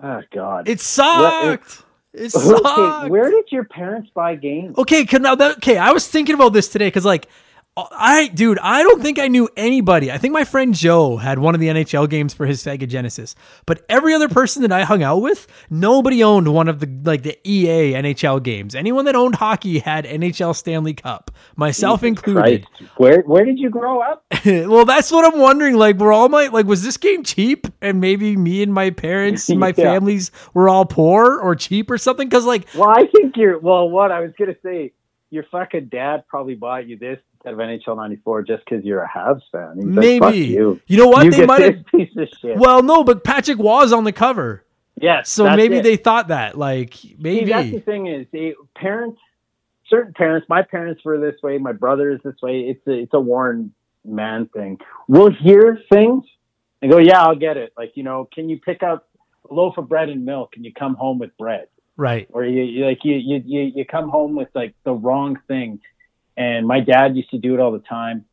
[0.01, 1.83] Oh God, it sucked.
[2.13, 2.65] It, it sucked.
[2.65, 4.77] Okay, where did your parents buy games?
[4.77, 7.27] Okay, now that, okay, I was thinking about this today because like
[7.75, 10.11] I, dude, I don't think I knew anybody.
[10.11, 13.33] I think my friend Joe had one of the NHL games for his Sega Genesis,
[13.65, 17.23] but every other person that I hung out with, nobody owned one of the like
[17.23, 18.75] the EA NHL games.
[18.75, 22.67] Anyone that owned hockey had NHL Stanley Cup, myself Jesus included.
[22.67, 22.91] Christ.
[22.97, 24.23] Where where did you grow up?
[24.45, 25.75] well, that's what I'm wondering.
[25.75, 29.49] Like, were all my like was this game cheap, and maybe me and my parents,
[29.49, 29.83] and my yeah.
[29.83, 32.29] families were all poor or cheap or something?
[32.29, 33.57] Because like, well, I think you're.
[33.57, 34.93] Well, what I was gonna say
[35.33, 37.17] your fucking dad probably bought you this
[37.51, 39.73] of NHL '94 just because you're a Habs fan.
[39.75, 40.79] He's Maybe like, you.
[40.87, 41.25] you know what?
[41.25, 42.57] You they might have piece of shit.
[42.57, 44.63] Well, no, but Patrick was on the cover.
[44.99, 45.29] Yes.
[45.29, 45.83] So maybe it.
[45.83, 46.57] they thought that.
[46.57, 49.19] Like maybe See, that's the thing is they, parents,
[49.89, 50.47] certain parents.
[50.49, 51.57] My parents were this way.
[51.57, 52.61] My brother is this way.
[52.61, 53.73] It's a it's a Warren
[54.05, 54.79] man thing.
[55.07, 56.25] We'll hear things
[56.81, 57.73] and go, yeah, I'll get it.
[57.77, 59.07] Like you know, can you pick up
[59.49, 61.67] a loaf of bread and milk and you come home with bread?
[61.95, 62.27] Right.
[62.31, 65.79] Or you, you like you, you you come home with like the wrong thing.
[66.35, 68.25] And my dad used to do it all the time.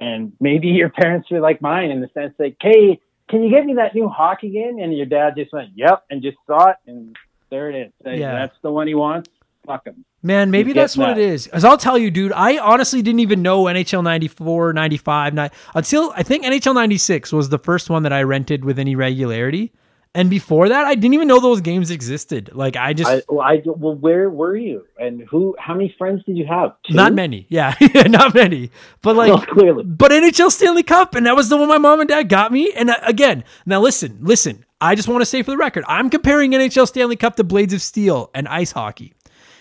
[0.00, 3.64] And maybe your parents are like mine in the sense that, hey, can you get
[3.64, 4.78] me that new hockey game?
[4.78, 7.16] And your dad just went, yep, and just saw it, and
[7.50, 8.18] there it is.
[8.18, 8.32] Yeah.
[8.32, 9.30] That's the one he wants.
[9.66, 10.04] Fuck him.
[10.22, 11.18] Man, maybe He's that's what that.
[11.18, 11.46] it is.
[11.48, 16.12] As I'll tell you, dude, I honestly didn't even know NHL 94, 95, ni- until
[16.16, 19.72] I think NHL 96 was the first one that I rented with any regularity.
[20.16, 22.50] And before that, I didn't even know those games existed.
[22.54, 24.86] Like, I just, I, well, I, well, where were you?
[24.98, 25.56] And who?
[25.58, 26.76] How many friends did you have?
[26.86, 26.94] Two?
[26.94, 27.46] not many.
[27.48, 27.74] Yeah,
[28.06, 28.70] not many.
[29.02, 29.82] But like, No, clearly.
[29.82, 32.72] but NHL Stanley Cup, and that was the one my mom and dad got me.
[32.76, 34.64] And uh, again, now listen, listen.
[34.80, 37.74] I just want to say for the record, I'm comparing NHL Stanley Cup to Blades
[37.74, 39.14] of Steel and ice hockey.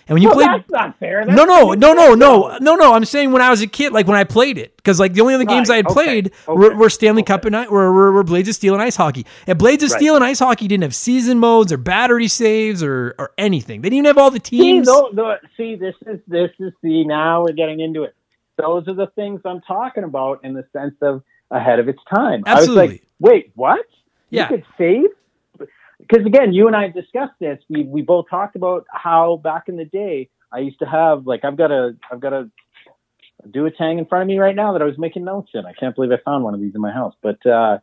[0.08, 1.26] And when you Well, played, that's not fair.
[1.26, 2.94] That's no, no, no, no, no, no, no.
[2.94, 5.22] I'm saying when I was a kid, like when I played it, because like the
[5.22, 7.34] only other games Right, I had okay, played okay, were, were Stanley okay.
[7.34, 9.26] Cup and I, were, were, were Blades of Steel and ice hockey.
[9.48, 10.00] And Blades of Right.
[10.00, 13.82] Steel and ice hockey didn't have season modes or battery saves or or anything.
[13.82, 14.88] They didn't even have all the teams.
[14.88, 18.16] See, no, no, see, this is this is the now we're getting into it.
[18.58, 22.44] Those are the things I'm talking about in the sense of ahead of its time.
[22.46, 22.88] I was Absolutely.
[22.88, 23.86] like, wait, what?
[24.30, 24.50] Yeah.
[24.50, 25.06] You could save?
[26.08, 27.60] Because again, you and I discussed this.
[27.70, 31.46] We we both talked about how back in the day I used to have like
[31.46, 32.50] I've got a I've got a
[33.50, 35.66] Duo-Tang in front of me right now that I was making notes in.
[35.66, 37.14] I can't believe I found one of these in my house.
[37.22, 37.80] But uh,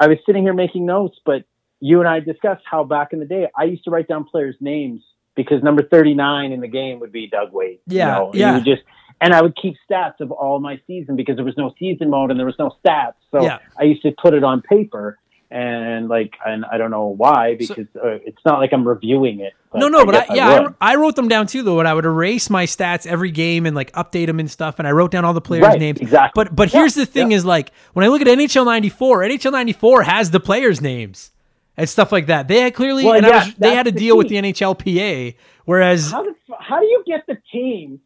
[0.00, 1.44] I was sitting here making notes, but
[1.80, 4.56] you and I discussed how back in the day I used to write down players'
[4.60, 5.02] names
[5.34, 7.82] because number 39 in the game would be Doug Weight.
[7.86, 8.48] Yeah, You know, and yeah.
[8.48, 8.82] you would just
[9.20, 12.30] and I would keep stats of all my season because there was no season mode
[12.30, 13.14] and there was no stats.
[13.30, 13.58] So Yeah.
[13.78, 15.18] I used to put it on paper
[15.52, 19.40] and like and I don't know why So- because uh, it's not like I'm reviewing
[19.40, 19.52] it.
[19.74, 20.68] no, no, but guess I, yeah.
[20.80, 21.78] I, I wrote them down too though.
[21.78, 24.78] And I would erase my stats every game and like update them and stuff.
[24.78, 26.00] And I wrote down all the players' Right, names.
[26.00, 26.44] exactly.
[26.44, 27.36] But but Yeah, here's the thing: yeah.
[27.38, 31.30] is like when I look at NHL '94, NHL '94 has the players' names
[31.76, 32.48] and stuff like that.
[32.48, 34.40] They had clearly, Well, and I yeah, was, they had to the deal with key.
[34.40, 35.34] the NHLPA.
[35.64, 38.00] Whereas how the, how do you get the teams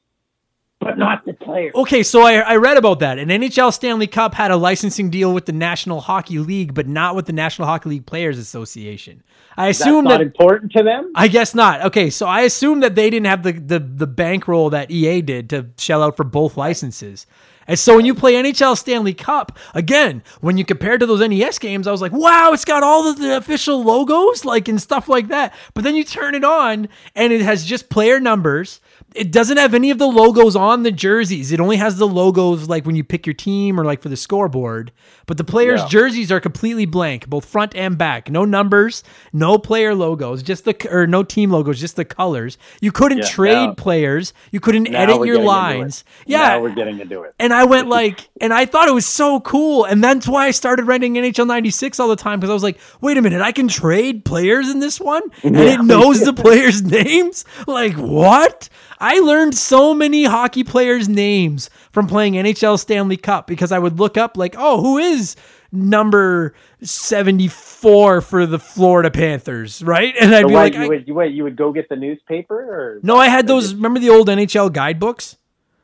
[0.86, 1.74] but not the players?
[1.74, 3.18] Okay, so I, I read about that.
[3.18, 7.16] An NHL Stanley Cup had a licensing deal with the National Hockey League, but not
[7.16, 9.22] with the National Hockey League Players Association.
[9.56, 10.20] I That's assume not that.
[10.20, 11.12] important to them.
[11.14, 11.82] I guess not.
[11.86, 15.50] Okay, so I assume that they didn't have the, the, the bankroll that EA did
[15.50, 17.26] to shell out for both licenses.
[17.68, 21.58] And so when you play NHL Stanley Cup, again, when you compare to those NES
[21.58, 25.08] games, I was like, wow, it's got all of the official logos, like and stuff
[25.08, 25.52] like that.
[25.74, 28.80] But then you turn it on and it has just player numbers.
[29.14, 31.50] It doesn't have any of the logos on the jerseys.
[31.50, 34.16] It only has the logos like when you pick your team or like for the
[34.16, 34.92] scoreboard.
[35.26, 35.88] But the players' Yeah.
[35.88, 38.30] jerseys are completely blank, both front and back.
[38.30, 39.02] No numbers,
[39.32, 42.58] no player logos, just the or no team logos, just the colors.
[42.80, 44.32] You couldn't Yeah, trade now- players.
[44.50, 46.04] You couldn't edit your lines.
[46.26, 47.34] Yeah, now we're getting into it.
[47.40, 49.84] and I went like, and I thought it was so cool.
[49.84, 52.78] And that's why I started renting NHL 96 all the time because I was like,
[53.00, 55.22] wait a minute, I can trade players in this one?
[55.42, 57.44] And it knows the players' names?
[57.66, 58.68] Like, what?
[58.98, 63.98] I learned so many hockey players' names from playing NHL Stanley Cup because I would
[63.98, 65.36] look up, like, oh, who is
[65.72, 70.14] number 74 for the Florida Panthers, right?
[70.20, 71.88] And I'd So be why like, you I- would you, wait, you would go get
[71.88, 73.74] the newspaper or no, I had those.
[73.74, 75.36] Remember the old NHL guidebooks?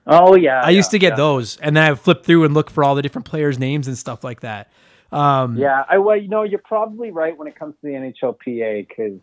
[0.07, 2.71] Oh yeah, I used to get those, and then I would flip through and look
[2.71, 4.71] for all the different players' names and stuff like that.
[5.13, 8.89] Um, Yeah, I well, you know, you're probably right when it comes to the NHLPA
[8.89, 9.21] because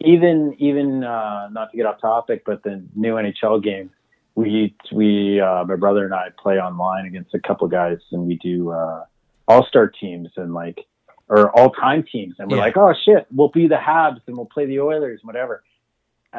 [0.00, 3.90] even even uh, not to get off topic, but the new NHL game,
[4.34, 8.36] we we uh, my brother and I play online against a couple guys, and we
[8.36, 9.04] do uh,
[9.48, 10.78] all star teams and like
[11.28, 12.62] or all time teams, and we're Yeah.
[12.62, 15.62] like, oh shit, we'll be the Habs and we'll play the Oilers, and whatever.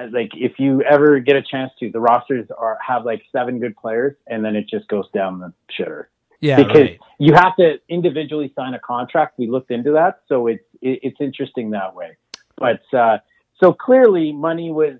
[0.06, 3.76] Like if you ever get a chance to, the rosters are have like seven good
[3.76, 6.06] players, and then it just goes down the shitter
[6.40, 7.00] yeah, because right.
[7.20, 9.38] you have to individually sign a contract.
[9.38, 12.18] We looked into that, so it's it, it's interesting that way.
[12.58, 13.20] But uh,
[13.60, 15.00] so clearly, money was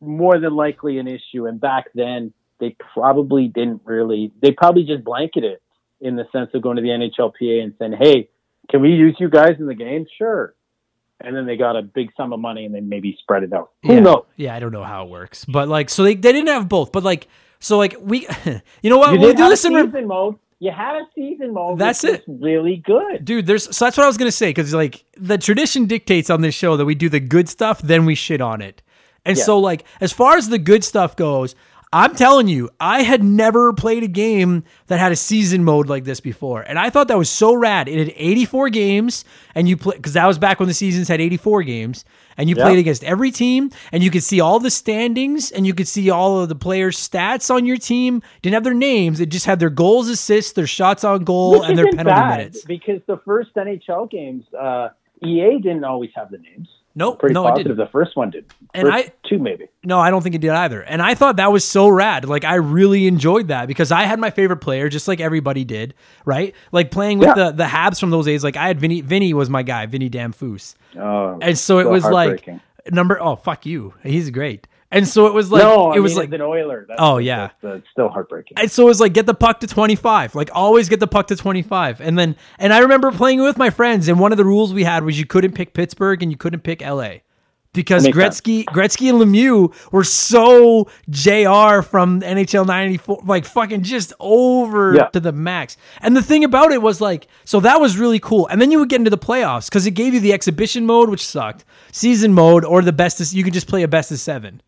[0.00, 4.32] more than likely an issue, and back then they probably didn't really.
[4.40, 5.58] They probably just blanketed
[6.00, 8.30] in the sense of going to the NHLPA and saying, "Hey,
[8.70, 10.54] can we use you guys in the game?" Sure.
[11.22, 13.70] And then they got a big sum of money, and then maybe spread it out.
[13.84, 14.00] Who yeah.
[14.00, 14.24] knows?
[14.36, 16.92] Yeah, I don't know how it works, but like, so they, they didn't have both,
[16.92, 17.28] but like,
[17.58, 18.26] so like we,
[18.82, 19.12] you know what?
[19.12, 20.36] You we'll do this in re- mode.
[20.60, 21.78] You had a season mode.
[21.78, 22.22] That's it.
[22.26, 23.24] Really good.
[23.24, 23.46] dude.
[23.46, 26.54] There's so that's what I was gonna say because like the tradition dictates on this
[26.54, 28.82] show that we do the good stuff, then we shit on it,
[29.24, 29.44] and Yeah.
[29.44, 31.54] so like as far as the good stuff goes.
[31.92, 36.04] I'm telling you, I had never played a game that had a season mode like
[36.04, 36.62] this before.
[36.62, 37.88] And I thought that was so rad.
[37.88, 39.24] It had 84 games,
[39.56, 42.04] and you play because that was back when the seasons had 84 games,
[42.36, 42.62] and you Yeah.
[42.62, 46.10] played against every team, and you could see all the standings, and you could see
[46.10, 48.22] all of the players' stats on your team.
[48.40, 51.62] Didn't have their names, it just had their goals, assists, their shots on goal, Which
[51.70, 52.64] and their penalty bad, minutes.
[52.64, 54.90] Because the first NHL games, uh,
[55.26, 56.68] EA didn't always have the names.
[56.94, 57.86] Nope, Pretty no, it positive didn't.
[57.86, 58.44] the first one did.
[58.74, 59.68] And First I- two maybe.
[59.84, 60.82] No, I don't think it did either.
[60.82, 62.24] And I thought that was so rad.
[62.28, 65.94] Like I really enjoyed that because I had my favorite player, just like everybody did,
[66.24, 66.52] right?
[66.72, 67.34] Like playing with Yeah.
[67.34, 68.42] the the Habs from those days.
[68.42, 69.02] Like I had Vinny.
[69.02, 70.74] Vinny was my guy, Vinny Damphousse.
[70.98, 72.48] Oh, And so it was like
[72.90, 73.20] number.
[73.22, 74.66] Oh fuck you, he's great.
[74.92, 76.84] And so it was like no, I it was mean, like an Oiler.
[76.88, 77.38] That's, Oh, yeah.
[77.46, 78.58] that's, that's still heartbreaking.
[78.58, 80.34] And so it was like get the puck to 25.
[80.34, 82.00] Like always get the puck to 25.
[82.00, 84.82] And then and I remember playing with my friends and one of the rules we
[84.84, 87.18] had was you couldn't pick Pittsburgh and you couldn't pick LA.
[87.72, 94.94] Because Gretzky Gretzky and Lemieux were so JR from NHL 94 like fucking just over
[94.96, 95.04] Yeah.
[95.10, 95.76] to the max.
[96.00, 98.48] And the thing about it was like so that was really cool.
[98.48, 101.10] And then you would get into the playoffs cuz it gave you the exhibition mode
[101.10, 104.18] which sucked, season mode or the best of, you could just play a best of
[104.18, 104.60] 7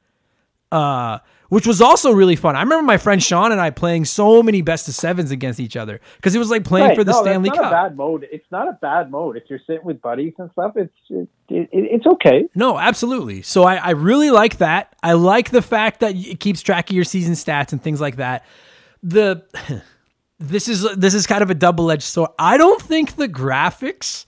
[0.73, 1.19] uh,
[1.51, 2.57] which was also really fun.
[2.57, 5.77] I remember my friend Sean and I playing so many best of sevens against each
[5.77, 7.67] other because it was like playing Right, for the no, Stanley Cup.
[7.67, 8.27] a bad mode.
[8.33, 10.73] It's not a bad mode if you're sitting with buddies and stuff.
[10.77, 12.49] It's it, it, it's okay.
[12.55, 13.43] No, absolutely.
[13.43, 14.97] So I, I really like that.
[15.03, 18.17] I like the fact that it keeps track of your season stats and things like
[18.17, 18.47] that.
[19.03, 19.45] The
[20.39, 22.31] this is this is kind of a double edged sword.
[22.39, 24.25] I don't think the graphics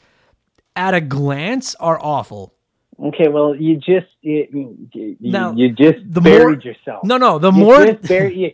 [0.77, 2.53] at a glance are awful.
[3.03, 7.05] Okay, well, you just you, you, Now, you just the buried more- yourself.
[7.05, 7.39] No, no.
[7.39, 8.53] The You more buried, you,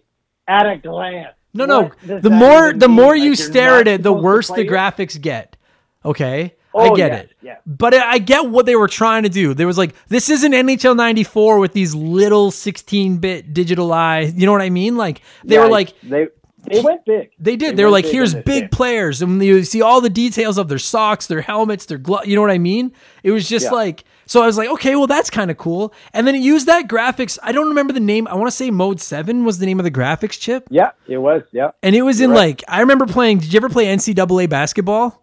[0.49, 1.35] at a glance.
[1.53, 1.91] No, no.
[2.05, 2.97] The more the mean?
[2.97, 4.69] more Like, you stare at it, the worse the play it?
[4.69, 5.57] graphics get.
[6.05, 7.31] Okay, I Oh, get yeah, it.
[7.43, 7.57] yeah.
[7.67, 9.53] But I I get what they were trying to do.
[9.53, 14.33] There was like this isn't NHL '94 with these little 16-bit digital eyes.
[14.35, 14.97] You know what I mean?
[14.97, 16.29] Like they Yeah, were like they
[16.71, 17.31] they went big.
[17.39, 17.77] they did.
[17.77, 18.69] They, were like, here's big game.
[18.69, 22.27] players, and you see all the details of their socks, their helmets, their glove.
[22.27, 22.93] You know what I mean?
[23.23, 23.71] It was just Yeah.
[23.73, 24.43] like so.
[24.43, 25.93] I was like, okay, well, that's kind of cool.
[26.13, 27.39] And then it used that graphics.
[27.43, 28.27] I don't remember the name.
[28.29, 30.67] I want to say Mode Seven was the name of the graphics chip.
[30.71, 31.43] Yeah, it was.
[31.53, 32.47] Yeah, And it was in You're right.
[32.61, 33.39] like I remember playing.
[33.39, 35.23] Did you ever play NCAA basketball?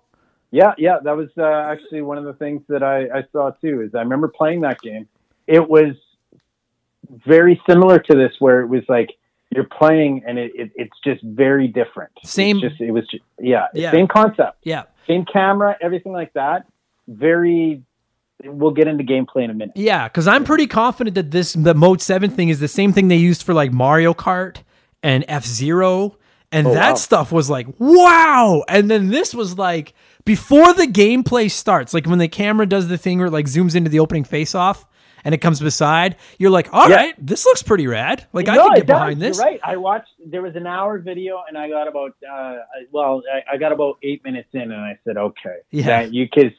[0.52, 0.98] yeah, yeah.
[1.04, 3.82] That was uh, actually one of the things that I, I saw too.
[3.82, 5.08] Is I remember playing that game.
[5.48, 5.96] It was
[7.26, 9.10] very similar to this, where it was like
[9.50, 12.12] you're playing and it, it it's just very different.
[12.22, 13.92] It's Same- just it was just, yeah, Yeah.
[13.92, 16.66] same concept, Yeah, same camera, everything like that.
[17.08, 17.84] Very.
[18.44, 19.76] We'll get into gameplay in a minute.
[19.76, 20.08] yeah.
[20.08, 23.16] Because I'm pretty confident that this the Mode Seven thing is the same thing they
[23.18, 24.58] used for like Mario Kart
[25.02, 26.18] and F Zero,
[26.52, 26.96] and Oh, that wow.
[26.96, 28.64] stuff was like wow.
[28.68, 29.94] And then this was like
[30.26, 33.76] before the gameplay starts, like when the camera does the thing where it like zooms
[33.76, 34.86] into the opening face off.
[35.24, 36.16] And it comes beside.
[36.38, 37.14] You're like, all right, Yeah.
[37.18, 38.26] this looks pretty rad.
[38.32, 39.38] Like I No, can get behind this.
[39.38, 39.60] You're right.
[39.62, 40.08] I watched.
[40.26, 42.12] There was an hour video, and I got about.
[42.24, 42.60] Uh, I-
[42.92, 45.86] well, I, I got about eight minutes in, and I said, "Okay, Yeah.
[45.88, 46.54] that you because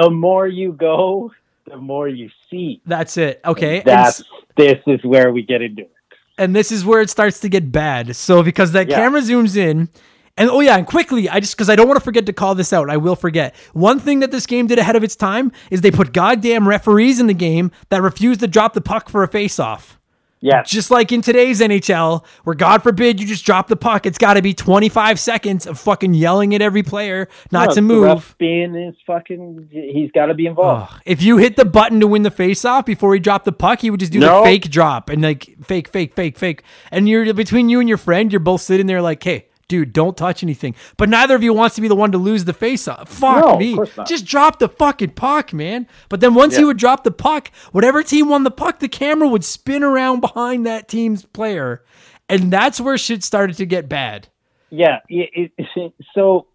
[0.00, 1.32] the more you go,
[1.66, 2.80] the more you see.
[2.86, 3.40] That's it.
[3.44, 3.76] Okay.
[3.78, 4.22] And That's
[4.56, 5.92] this is where we get into it.
[6.36, 8.14] and this is where it starts to get bad.
[8.16, 8.96] So because that Yeah.
[8.96, 9.88] camera zooms in,
[10.36, 12.54] and oh yeah, and quickly, I just because I don't want to forget to call
[12.54, 13.54] this out, I will forget.
[13.72, 17.18] One thing that this game did ahead of its time is they put goddamn referees
[17.18, 19.97] in the game that refused to drop the puck for a face-off.
[20.40, 24.18] Yes, Just like in today's NHL, where God forbid you just drop the puck, it's
[24.18, 28.36] got to be 25 seconds of fucking yelling at every player not No, to move.
[28.38, 29.68] being is fucking.
[29.72, 30.92] He's got to be involved.
[30.92, 31.00] Ugh.
[31.04, 33.90] If you hit the button to win the face-off before he dropped the puck, he
[33.90, 36.62] would just do the fake drop and like fake, fake, fake, fake.
[36.92, 40.16] And you're between you and your friend, you're both sitting there like, "Hey, dude, don't
[40.16, 43.08] touch anything." But neither of you wants to be the one to lose the face-off.
[43.08, 43.78] Fuck No, me.
[44.06, 45.86] Just drop the fucking puck, man.
[46.08, 46.60] But then once Yeah.
[46.60, 50.20] he would drop the puck, whatever team won the puck, the camera would spin around
[50.20, 51.82] behind that team's player,
[52.28, 54.28] and that's where shit started to get bad.
[54.70, 54.98] Yeah.
[55.08, 56.46] It, it, so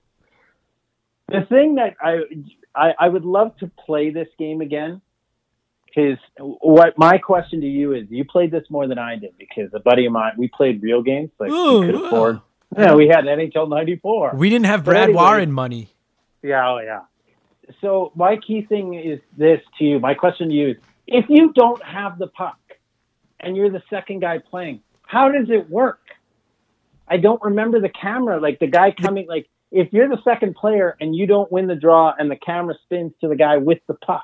[1.30, 2.20] the thing that I,
[2.76, 5.02] I I would love to play this game again.
[5.96, 9.72] Because what my question to you is, you played this more than I did because
[9.76, 12.10] a buddy of mine, we played real games like Ooh, we could wow.
[12.78, 14.34] Yeah, we had NHL '94.
[14.36, 15.90] We didn't have Brad anyway- Warren money.
[16.42, 17.02] Yeah, oh yeah.
[17.82, 20.00] So my key thing is this to you.
[20.00, 22.60] My question to you is: If you don't have the puck
[23.40, 26.00] and you're the second guy playing, how does it work?
[27.08, 29.28] I don't remember the camera, like the guy coming.
[29.28, 32.76] Like if you're the second player and you don't win the draw, and the camera
[32.84, 34.24] spins to the guy with the puck,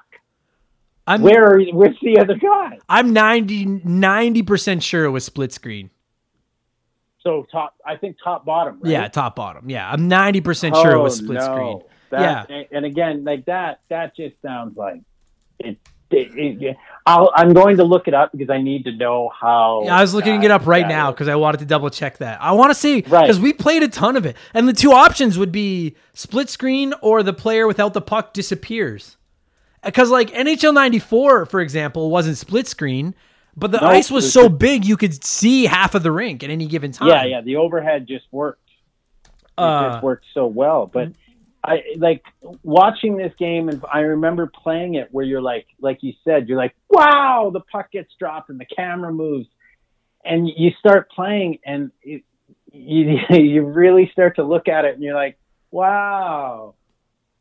[1.08, 2.80] I'm where are where's the other guy?
[2.88, 5.90] I'm 90 percent sure it was split screen.
[7.22, 8.80] So top, I think top bottom.
[8.82, 8.92] Right?
[8.92, 9.70] Yeah, top bottom.
[9.70, 11.46] Yeah, I'm 90 percent sure it was Oh, split no.
[11.46, 11.82] screen.
[12.12, 15.02] That, and- And again, like that, that just sounds like
[15.60, 15.78] it.
[16.12, 19.84] it, it I'll, I'm going to look it up because I need to know how.
[19.86, 22.18] Yeah, I was looking that- it up right now because I wanted to double check
[22.20, 22.42] that.
[22.42, 23.24] I want to see Right.
[23.24, 26.94] because we played a ton of it, and the two options would be split screen
[27.02, 29.18] or the player without the puck disappears.
[29.84, 33.14] Because like NHL '94, for example, wasn't split screen,
[33.56, 36.12] but the No, ice was it's so just- big you could see half of the
[36.12, 37.08] rink at any given time.
[37.10, 37.42] Yeah, yeah.
[37.42, 38.62] The overhead just worked.
[39.26, 40.86] It Uh, just worked so well.
[40.88, 41.12] But
[41.64, 42.24] I like
[42.64, 46.58] watching this game, and I remember playing it where you're like, like you said, you're
[46.58, 49.48] like, wow, the puck gets dropped and the camera moves,
[50.24, 52.24] and you start playing, and it,
[52.72, 55.38] you you really start to look at it, and you're like,
[55.72, 56.76] wow,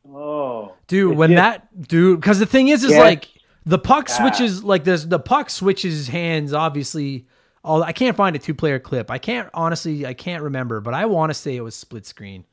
[0.08, 1.16] oh, dude.
[1.16, 3.00] When just- that dude, because the thing is, is Yeah.
[3.00, 3.28] like
[3.68, 4.64] the puck switches.
[4.64, 6.52] Like this, the puck switches hands.
[6.52, 7.26] Obviously,
[7.62, 9.10] all I can't find a two player clip.
[9.10, 10.06] I can't honestly.
[10.06, 12.44] I can't remember, but I want to say it was split screen.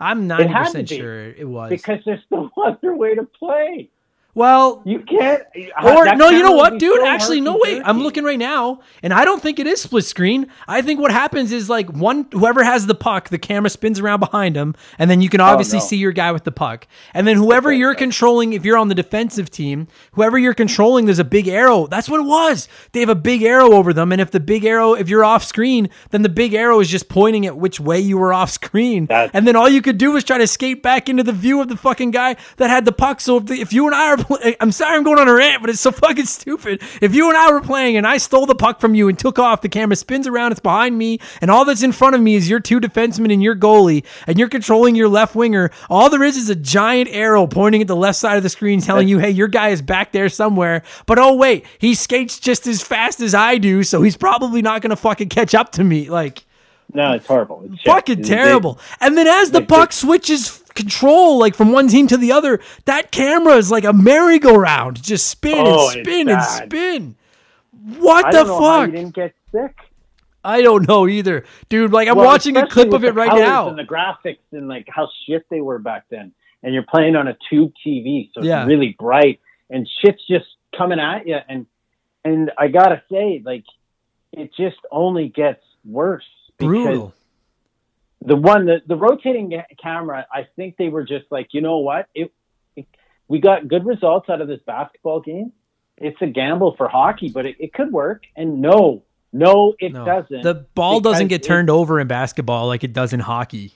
[0.00, 1.70] I'm ninety percent sure it was.
[1.70, 3.90] because there's no other way to play.
[4.34, 5.42] Well, You can't.
[5.82, 6.96] Or no, you know what, dude?
[6.96, 7.58] so Actually, no.
[7.62, 10.48] Wait, I'm looking right now, and I don't think it is split screen.
[10.66, 14.20] I think what happens is like one whoever has the puck, the camera spins around
[14.20, 15.86] behind him, and then you can obviously Oh, no.
[15.86, 16.86] see your guy with the puck.
[17.12, 17.98] And then whoever Okay, you're okay.
[18.00, 21.86] controlling, if you're on the defensive team, whoever you're controlling, there's a big arrow.
[21.86, 22.68] That's what it was.
[22.92, 25.44] They have a big arrow over them, and if the big arrow, if you're off
[25.44, 29.06] screen, then the big arrow is just pointing at which way you were off screen,
[29.06, 31.60] That's- and then all you could do was try to skate back into the view
[31.60, 33.20] of the fucking guy that had the puck.
[33.20, 35.34] So if, the, if you and I are, pl- I'm sorry, I'm going on a
[35.34, 36.82] rant, but it's so fucking stupid.
[37.00, 39.38] If you and I were playing and I stole the puck from you and took
[39.38, 42.34] off, the camera spins around, it's behind me, and all that's in front of me
[42.34, 45.70] is your two defensemen and your goalie, and you're controlling your left winger.
[45.88, 48.80] All there is is a giant arrow pointing at the left side of the screen,
[48.80, 52.66] telling you, "Hey, your guy is back there somewhere." But oh wait, he skates just
[52.66, 55.84] as fast as I do, so he's probably not going to fucking catch up to
[55.84, 56.08] me.
[56.08, 56.44] Like
[56.92, 57.62] No, it's horrible.
[57.72, 58.78] It's fucking terrible.
[59.00, 63.10] And then as the puck switches control, like from one team to the other, that
[63.10, 67.16] camera is like a merry-go-round, just spin Oh, and spin and spin.
[67.98, 68.94] What I the don't know how you fuck?
[68.94, 69.76] didn't get sick.
[70.42, 71.92] I don't know either, dude.
[71.92, 73.68] Like I'm Well, watching a clip of it right now.
[73.68, 76.32] And the graphics and like how shit they were back then.
[76.62, 78.64] And you're playing on a tube TV, so it's Yeah.
[78.66, 80.46] really bright and shit's just
[80.76, 81.38] coming at you.
[81.48, 81.66] And
[82.24, 83.64] and I gotta say, like,
[84.32, 86.24] it just only gets worse.
[86.58, 87.14] because Brutal.
[88.24, 89.52] The one, the, the rotating
[89.82, 92.06] camera, I think they were just like, you know what?
[92.14, 92.32] It,
[92.74, 92.86] it
[93.28, 95.52] we got good results out of this basketball game.
[95.98, 98.24] It's a gamble for hockey, but it, it could work.
[98.34, 100.04] And no, no, it No.
[100.04, 100.42] doesn't.
[100.42, 103.74] The ball doesn't get turned over in basketball like it does in hockey.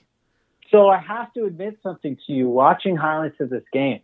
[0.71, 4.01] So I have to admit something to you watching highlights of this game.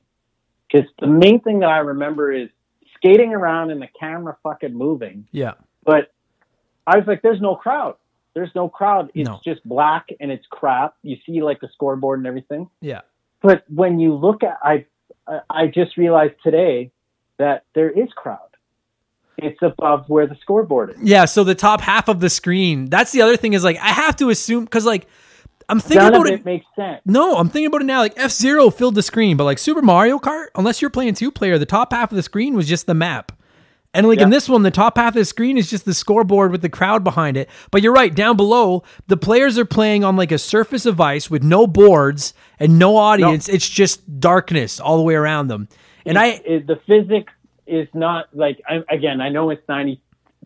[0.72, 2.50] Because the main thing that I remember is
[2.96, 5.28] skating around and the camera fucking moving.
[5.32, 5.54] Yeah.
[5.84, 6.12] But
[6.88, 7.96] I was like, there's no crowd.
[8.36, 9.10] There's no crowd.
[9.16, 9.40] It's No.
[9.44, 10.94] just black and it's crap.
[11.02, 12.70] You see like the scoreboard and everything.
[12.82, 13.02] Yeah.
[13.42, 14.86] But when you look at, I,
[15.50, 16.92] I- just realized today
[17.38, 18.40] that there is crowd.
[19.38, 20.98] It's above where the scoreboard is.
[21.02, 22.86] Yeah, so the top half of the screen.
[22.90, 25.08] That's the other thing is like I have to assume cuz like
[25.68, 27.02] I'm thinking None about it it makes sense.
[27.06, 28.00] No, I'm thinking about it now.
[28.00, 31.32] Like F Zero filled the screen, but like Super Mario Kart, unless you're playing two
[31.32, 33.32] player, the top half of the screen was just the map.
[33.96, 36.52] And like in this one, the top half of the screen is just the scoreboard
[36.52, 37.50] with the crowd behind it.
[37.72, 41.30] But you're right, down below, the players are playing on like a surface of ice
[41.30, 43.48] with no boards and no audience.
[43.50, 45.68] It's just darkness all the way around them.
[46.06, 47.34] And I, it, the physics
[47.66, 49.22] is not like I, again.
[49.22, 50.00] I know it's 90,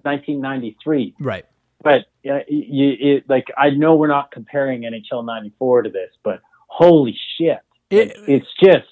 [0.04, 1.46] 1993, right.
[1.84, 6.42] but uh, you, it, like I know we're not comparing NHL '94 to this, but
[6.68, 8.88] holy shit, It- it's just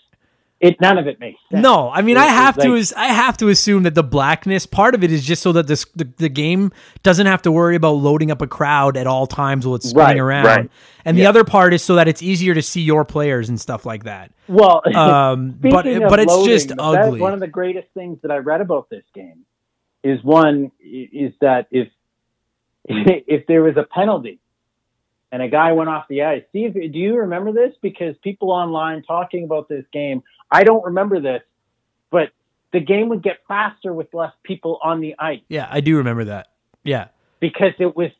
[0.59, 0.79] it.
[0.81, 1.61] None of it makes sense.
[1.61, 4.03] No, I mean It- I have to like- is I have to assume that the
[4.03, 6.71] blackness part of it is just so that this the, the game
[7.03, 10.05] doesn't have to worry about loading up a crowd at all times while it's spinning
[10.07, 10.45] Right, around.
[10.45, 10.71] right.
[11.05, 13.85] And the other part is so that it's easier to see your players and stuff
[13.85, 14.31] like that.
[14.47, 17.19] Well, Um, but but it's loading, just ugly.
[17.21, 19.45] one of the greatest things that I read about this game
[20.03, 21.87] is one is that if
[22.89, 24.39] if there was a penalty
[25.31, 27.73] and a guy went off the ice, Steve, do you remember this?
[27.81, 31.41] Because people online talking about this game, I don't remember this,
[32.11, 32.29] but
[32.73, 36.25] the game would get faster with less people on the ice yeah, I do remember
[36.25, 36.47] that.
[36.83, 37.07] Yeah.
[37.39, 38.11] because it was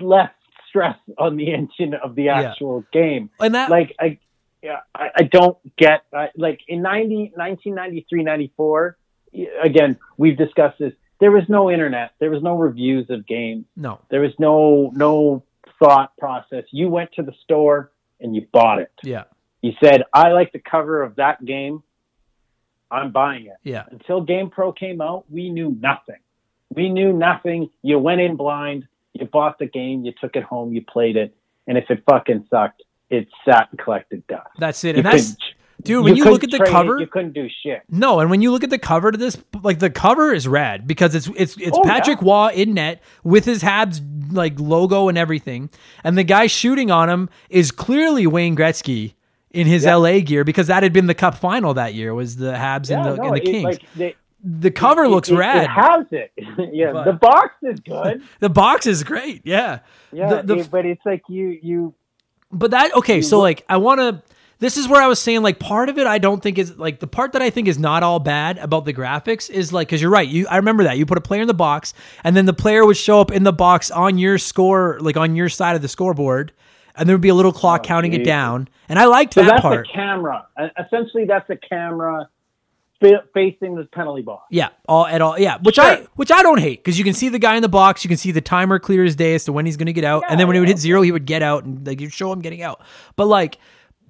[0.00, 0.30] less
[0.68, 2.50] stress on the engine of the Yeah.
[2.50, 4.18] actual game And that like I,
[4.62, 8.96] yeah, I, I don't get I, like in 90, 1993, 94.
[9.62, 10.92] Again, we've discussed this.
[11.20, 12.12] There was no internet.
[12.20, 13.64] There was no reviews of games.
[13.76, 14.00] no.
[14.10, 15.42] There was no no
[15.82, 16.64] thought process.
[16.70, 18.92] You went to the store and you bought it.
[19.02, 19.24] Yeah.
[19.62, 21.82] You said, "I like the cover of that game.
[22.90, 23.84] I'm buying it." Yeah.
[23.90, 26.18] Until GamePro came out, we knew nothing.
[26.74, 27.70] We knew nothing.
[27.82, 28.86] You went in blind.
[29.14, 30.04] You bought the game.
[30.04, 30.72] You took it home.
[30.72, 31.36] You played it.
[31.66, 34.48] And if it fucking sucked, it sat and collected dust.
[34.58, 34.96] That's it.
[34.96, 37.32] You And that's couldn't- dude, when you look at the trade it, cover, you couldn't
[37.32, 37.82] do shit.
[37.88, 40.86] No, and when you look at the cover to this, like the cover is rad
[40.86, 42.28] because it's it's it's Oh, Patrick yeah.
[42.28, 44.00] Roy in net with his Habs
[44.32, 45.70] like logo and everything,
[46.04, 49.14] and the guy shooting on him is clearly Wayne Gretzky
[49.50, 49.96] in his Yeah.
[49.96, 53.04] LA gear because that had been the Cup final that year was the Habs and
[53.04, 53.64] the no, and the it- Kings.
[53.64, 55.64] like, they- the cover it- looks it, rad.
[55.64, 56.32] It has it.
[56.72, 58.22] yeah, But- the box is good.
[58.40, 59.42] the box is great.
[59.44, 59.80] Yeah.
[60.12, 61.94] Yeah, The- the- but it's like you you
[62.50, 64.22] But that okay, You so look- like I want to
[64.62, 67.00] this is where I was saying like part of it I don't think is like
[67.00, 70.00] the part that I think is not all bad about the graphics is like because
[70.00, 71.92] you're right you I remember that you put a player in the box
[72.22, 75.34] and then the player would show up in the box on your score like on
[75.34, 76.52] your side of the scoreboard
[76.94, 79.50] and there would be a little clock counting it down and I liked So that
[79.50, 80.46] that's part a camera.
[80.56, 82.28] Uh, Essentially, that's a camera
[83.34, 84.44] facing the penalty box.
[84.50, 85.84] yeah all at all yeah which Sure.
[85.84, 88.08] I which I don't hate because you can see the guy in the box you
[88.08, 90.38] can see the timer clear as day as to when he's gonna get out and
[90.38, 92.40] then when he would hit zero he would get out and like you show him
[92.40, 92.80] getting out
[93.16, 93.58] but like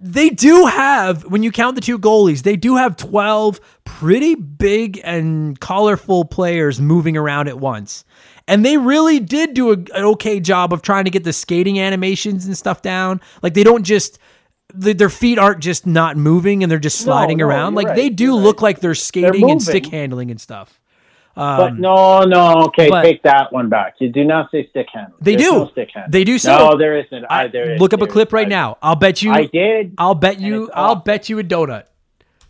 [0.03, 5.01] they do have when you count the two goalies they do have 12 pretty big
[5.05, 8.05] and colorful players moving around at once.
[8.49, 11.79] And they really did do a, an okay job of trying to get the skating
[11.79, 13.21] animations and stuff down.
[13.43, 14.19] Like they don't just
[14.75, 17.75] the, their feet aren't just not moving and they're just sliding no, around.
[17.75, 18.71] you're like they do look right.
[18.71, 20.81] like they're skating and stick handling and stuff
[21.35, 23.95] But no, no, okay, Um, but- take that one back.
[24.01, 25.17] You do not say stick handle.
[25.21, 25.59] They There's do.
[25.61, 26.11] No stick handle.
[26.11, 26.57] They do so.
[26.57, 27.25] No, there isn't.
[27.31, 29.95] I, there is, look up a clip right I- now i'll bet you I did.
[29.99, 31.03] i'll bet you i'll awesome.
[31.05, 31.85] bet you a donut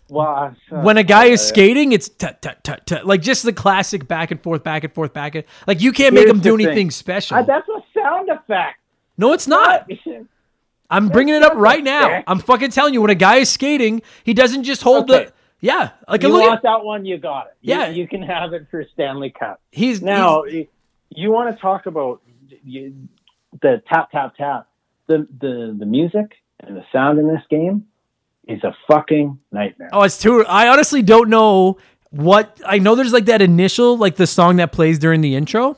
[0.08, 4.06] Well, when a guy is skating, it's tut, tut, tut, tut, like just the classic
[4.08, 6.56] back and forth, back and forth, back and like you can't make Here's him do
[6.56, 6.66] thing.
[6.66, 7.36] anything special.
[7.38, 8.78] uh, that's a sound effect.
[9.16, 9.88] no, it's not.
[10.90, 12.22] I'm bringing it up right now.
[12.26, 15.24] I'm fucking telling you, when a guy is skating, he doesn't just hold Okay.
[15.26, 15.32] the
[15.62, 17.06] yeah, like you want at, that one?
[17.06, 17.52] You got it.
[17.62, 17.88] Yeah.
[17.88, 19.60] you, can have it for Stanley Cup.
[19.70, 20.66] he's Now, he's-
[21.08, 22.20] you want to talk about
[22.64, 22.94] you,
[23.60, 24.68] the tap tap tap.
[25.06, 27.86] The the the music and the sound in this game
[28.48, 29.90] is a fucking nightmare.
[29.92, 30.44] oh, it's too.
[30.46, 31.78] I honestly don't know
[32.10, 32.94] what I know.
[32.94, 35.76] There's like that initial, like the song that plays during the intro,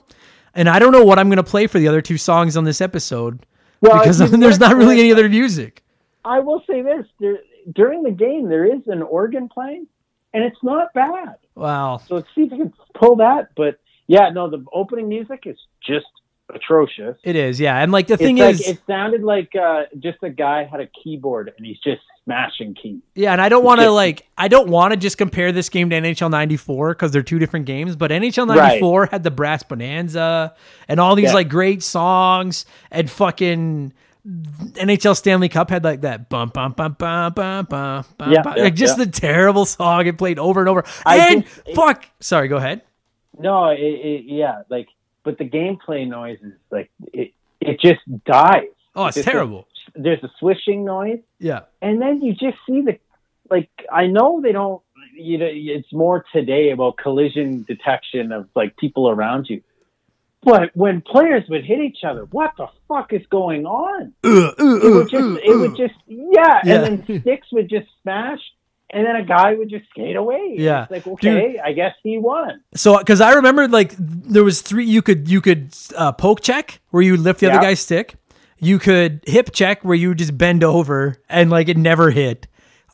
[0.54, 2.80] and I don't know what I'm gonna play for the other two songs on this
[2.80, 3.44] episode
[3.80, 5.82] Well, because you there's not really any other music.
[6.24, 7.38] I will say this: there,
[7.72, 9.86] during the game, there is an organ playing,
[10.32, 11.36] and it's not bad.
[11.54, 11.98] Wow.
[12.06, 13.50] So let's see if you can pull that.
[13.56, 15.56] But yeah, no, the opening music is
[15.86, 16.06] just
[16.54, 17.16] atrocious.
[17.24, 20.18] It is, yeah, and like the thing it's is, like, it sounded like uh, just
[20.22, 23.00] a guy had a keyboard and he's just smashing keys.
[23.14, 25.88] Yeah, and I don't want to like I don't want to just compare this game
[25.90, 30.54] to NHL 94 because they're two different games, but NHL 94 had the Brass Bonanza
[30.88, 31.34] and all these Yeah.
[31.34, 33.94] like great songs and fucking
[34.26, 38.54] NHL Stanley Cup had like that bum bum bum bum bum bum bum, Yeah, bum.
[38.56, 39.04] yeah, like just yeah.
[39.04, 40.84] the terrible song it played over and over.
[41.04, 42.82] I and just- it- fuck, sorry, go ahead.
[43.38, 44.86] No, it, it, yeah, like,
[45.24, 47.32] but the gameplay noise is like it.
[47.60, 48.68] It just dies.
[48.94, 49.66] Oh, it's a- terrible.
[49.94, 51.62] there's a swishing noise, Yeah.
[51.82, 52.98] and then you just see the
[53.50, 53.68] like.
[53.92, 54.80] I know they don't.
[55.16, 59.62] You know, it's more today about collision detection of like people around you.
[60.44, 64.12] But when players would hit each other, what the fuck is going on?
[64.22, 66.84] Uh, uh, it would uh, just, it would just, yeah, Yeah.
[66.84, 68.40] and then sticks would just smash,
[68.90, 70.54] and then a guy would just skate away.
[70.56, 70.82] Yeah.
[70.82, 72.60] it's like okay, I guess he won.
[72.74, 74.84] So, because I remember like there was three.
[74.84, 78.16] You could you could uh, poke check where you lift the other guy's stick.
[78.58, 82.46] You could hip check where you just bend over and like it never hit.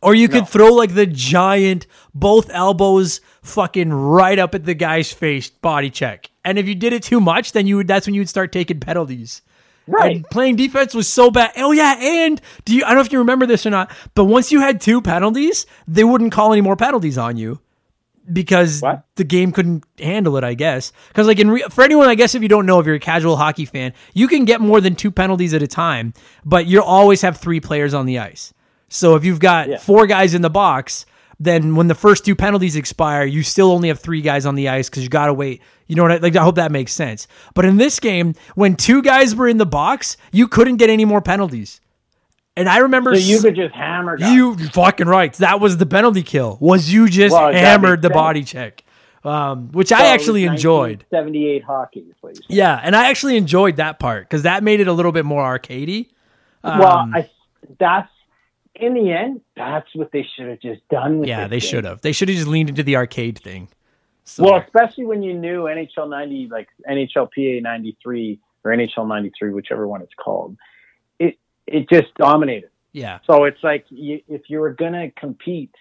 [0.02, 0.46] Or you could No.
[0.46, 6.29] throw like the giant both elbows fucking right up at the guy's face body check.
[6.44, 8.52] And if you did it too much, then you would that's when you would start
[8.52, 9.42] taking penalties.
[9.86, 10.16] Right.
[10.16, 11.52] And playing defense was so bad.
[11.56, 14.24] Oh yeah, and do you I don't know if you remember this or not, but
[14.26, 17.60] once you had two penalties, they wouldn't call any more penalties on you
[18.32, 19.04] because What?
[19.16, 20.92] the game couldn't handle it, I guess.
[21.08, 23.00] Because like in re- for anyone, I guess if you don't know, if you're a
[23.00, 26.14] casual hockey fan, you can get more than two penalties at a time,
[26.44, 28.52] but you'll always have three players on the ice.
[28.88, 29.78] So if you've got Yeah.
[29.78, 31.06] four guys in the box,
[31.40, 34.68] then when the first two penalties expire, you still only have three guys on the
[34.68, 35.62] ice because you got to wait.
[35.86, 36.12] You know what?
[36.12, 37.26] I, like I hope that makes sense.
[37.54, 41.04] But in this game, when two guys were in the box, you couldn't get any
[41.06, 41.80] more penalties.
[42.56, 44.32] And I remember So you could just hammer guys.
[44.32, 45.32] you fucking right.
[45.34, 46.58] That was the penalty kill.
[46.60, 48.14] Was you just Well, hammered the sense.
[48.14, 48.84] body check,
[49.24, 51.06] um, which So I actually enjoyed.
[51.10, 52.00] Seventy-eight hockey.
[52.00, 52.58] Is what you're saying.
[52.58, 55.42] Yeah, and I actually enjoyed that part because that made it a little bit more
[55.58, 56.08] arcadey.
[56.62, 57.30] well, Um, I
[57.78, 58.10] that's
[58.80, 61.20] in the end, that's what they should have just done.
[61.20, 62.00] With yeah, they should have.
[62.00, 63.68] They should have just leaned into the arcade thing.
[64.24, 69.50] So, Well, especially when you knew NHL 90, like NHL PA 93 or NHL 93,
[69.52, 70.56] whichever one it's called,
[71.18, 72.70] it it just dominated.
[72.92, 75.74] yeah, So it's like you, if you were gonna compete,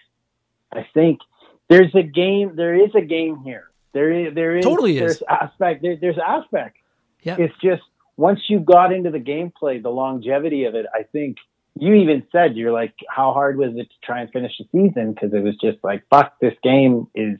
[0.72, 1.20] I think
[1.68, 2.56] there's a game.
[2.56, 3.70] There is a game here.
[3.92, 5.00] There is there is Totally is.
[5.00, 5.82] there's aspect.
[5.82, 6.76] There, there's aspect.
[7.22, 7.36] Yeah.
[7.38, 7.82] It's just
[8.16, 10.86] once you got into the gameplay, the longevity of it.
[10.94, 11.36] I think
[11.78, 15.12] you even said you're like, how hard was it to try and finish the season?
[15.12, 17.38] Because it was just like, fuck, this game is.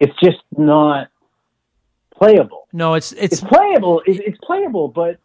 [0.00, 1.08] It's just not
[2.14, 2.68] playable.
[2.72, 4.02] no, it's It's it's playable.
[4.06, 5.18] It's, it's playable, but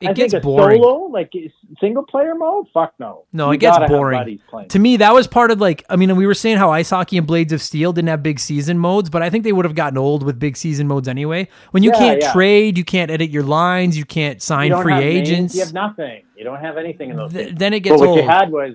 [0.00, 0.82] it I gets boring.
[0.82, 1.32] solo, like
[1.80, 3.24] single player mode, fuck no.
[3.32, 4.38] No, You it gets boring.
[4.68, 7.16] To me, that was part of like I mean, we were saying how ice hockey
[7.16, 9.74] and Blades of Steel didn't have big season modes, but I think they would have
[9.74, 11.48] gotten old with big season modes anyway.
[11.70, 12.32] When you Yeah, can't yeah.
[12.32, 15.54] trade, you can't edit your lines, you can't sign don't free have names, agents.
[15.54, 16.22] you have nothing.
[16.36, 17.32] You don't have anything in those.
[17.32, 17.58] th- games.
[17.58, 18.74] then it gets But what you had was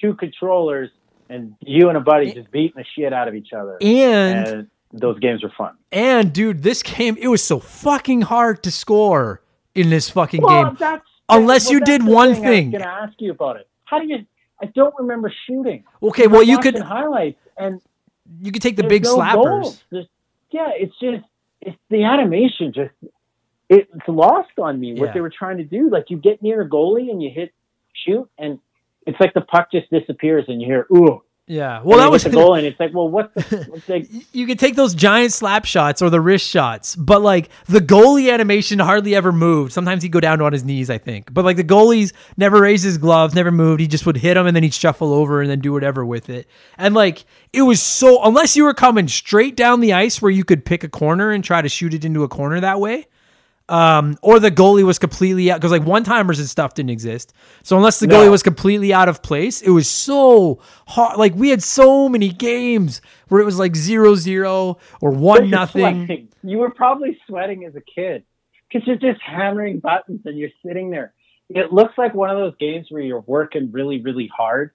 [0.00, 0.90] two controllers
[1.28, 3.78] and you and a buddy just beating the shit out of each other.
[3.80, 5.74] And, And those games were fun.
[5.90, 9.41] and dude, this game it was so fucking hard to score
[9.74, 10.76] in this fucking Well, game.
[10.78, 12.74] that's Unless well, you did one thing thing.
[12.74, 13.68] I was going to ask you about it.
[13.84, 14.26] How do you?
[14.60, 15.84] I don't remember shooting.
[16.02, 17.80] Okay, well you could highlights and
[18.40, 19.82] you could take the big no slappers.
[20.50, 21.24] yeah, it's just
[21.60, 22.92] it's the animation just
[23.68, 25.12] it's lost on me what Yeah.
[25.14, 25.88] they were trying to do.
[25.90, 27.52] Like you get near a goalie and you hit
[27.94, 28.58] shoot and
[29.06, 31.22] it's like the puck just disappears and you hear ooh.
[31.48, 31.82] Yeah.
[31.82, 33.34] Well, that was the goal and it's like well what?
[33.34, 37.48] the like you could take those giant slap shots or the wrist shots, but like
[37.66, 39.72] the goalie animation hardly ever moved.
[39.72, 41.34] Sometimes he'd go down on his knees, I think.
[41.34, 43.80] But like the goalies never raised his gloves, never moved.
[43.80, 46.30] He just would hit him and then he'd shuffle over and then do whatever with
[46.30, 46.46] it.
[46.78, 50.44] And like it was so unless you were coming straight down the ice where you
[50.44, 53.08] could pick a corner and try to shoot it into a corner that way.
[53.68, 57.32] Um, or the goalie was completely out because like one timers and stuff didn't exist.
[57.62, 58.16] So unless the No.
[58.16, 61.16] goalie was completely out of place, it was so hard.
[61.18, 66.06] Like we had so many games where it was like zero zero or one nothing.
[66.06, 66.28] sweating.
[66.42, 68.24] You were probably sweating as a kid
[68.70, 71.14] because you're just hammering buttons and you're sitting there.
[71.48, 74.72] It looks like one of those games where you're working really, really hard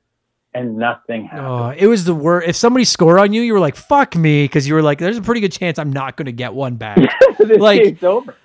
[0.54, 1.48] and nothing happened.
[1.48, 2.48] Oh, it was the worst.
[2.48, 5.18] If somebody scored on you, you were like, "Fuck me," because you were like, "There's
[5.18, 6.98] a pretty good chance I'm not going to get one back."
[7.39, 8.02] like-.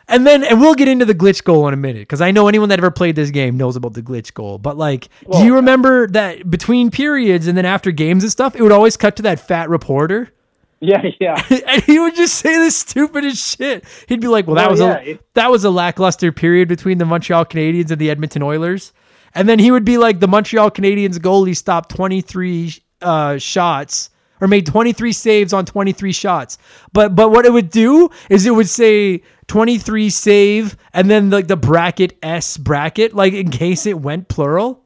[0.09, 2.49] And then, and we'll get into the glitch goal in a minute because I know
[2.49, 4.59] anyone that ever played this game knows about the glitch goal.
[4.59, 8.63] But like, do you remember that between periods and then after games and stuff, it
[8.63, 10.31] would always cut to that fat reporter,
[10.81, 11.43] Yeah, yeah.
[11.69, 13.85] and he would just say the stupidest shit.
[14.09, 16.69] He'd be like, "Well, that Well, was yeah, a it- that was a lackluster period
[16.69, 18.93] between the Montreal Canadiens and the Edmonton Oilers,"
[19.35, 24.11] and then he would be like, "The Montreal Canadiens goalie stopped 23 uh, shots."
[24.41, 26.59] Or made 23 saves on 23 shots.
[26.93, 31.47] But but what it would do is it would say 23 save and then like
[31.47, 34.83] the bracket S bracket, like in case it went plural.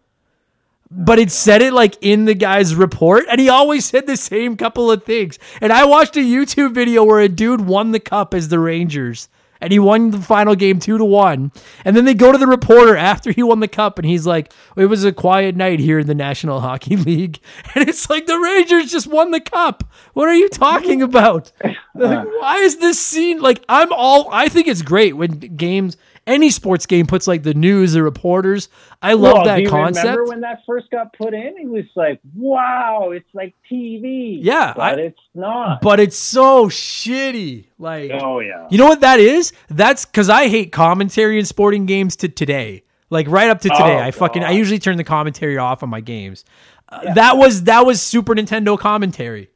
[0.90, 4.56] But it said it like in the guy's report, and he always said the same
[4.56, 5.38] couple of things.
[5.60, 9.28] And I watched a YouTube video where a dude won the cup as the Rangers,
[9.60, 11.52] and he won the final game two to one.
[11.84, 14.52] And then they go to the reporter after he won the cup, and he's like,
[14.76, 17.40] "It was a quiet night here in the National Hockey League."
[17.74, 19.84] And it's like the Rangers just won the cup.
[20.14, 21.52] What are you talking about?
[21.98, 23.64] Like, why is this scene like?
[23.70, 24.28] I'm all.
[24.30, 25.96] I think it's great when games,
[26.26, 28.68] any sports game, puts like the news, the reporters.
[29.00, 30.04] I love Well, that do concept.
[30.04, 31.54] remember when that first got put in?
[31.58, 34.38] It was like, wow, it's like TV.
[34.42, 35.80] Yeah, but I- it's not.
[35.82, 37.66] but it's so shitty.
[37.78, 38.66] Like, oh yeah.
[38.70, 39.52] you know what that is?
[39.68, 42.82] That's because I hate commentary in sporting games to today.
[43.08, 45.88] Like right up to today, Oh, I fucking I usually turn the commentary off on
[45.88, 46.44] my games.
[46.88, 49.50] Uh, That was that was Super Nintendo commentary.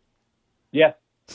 [0.71, 0.93] Yeah.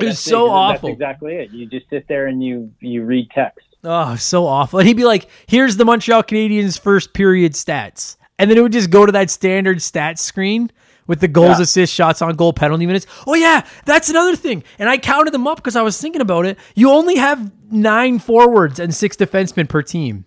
[0.00, 0.90] It was so awful.
[0.90, 1.50] That's exactly it.
[1.50, 3.66] You just sit there and you you read text.
[3.84, 4.78] Oh, so awful.
[4.80, 8.16] And he'd be like, here's the Montreal Canadiens first period stats.
[8.38, 10.70] And then it would just go to that standard stats screen
[11.06, 11.62] with the goals, Yeah.
[11.62, 13.06] assists, shots on goal, penalty minutes.
[13.26, 14.62] Oh, yeah, that's another thing.
[14.78, 16.58] And I counted them up because I was thinking about it.
[16.74, 20.24] You only have nine forwards and six defensemen per team.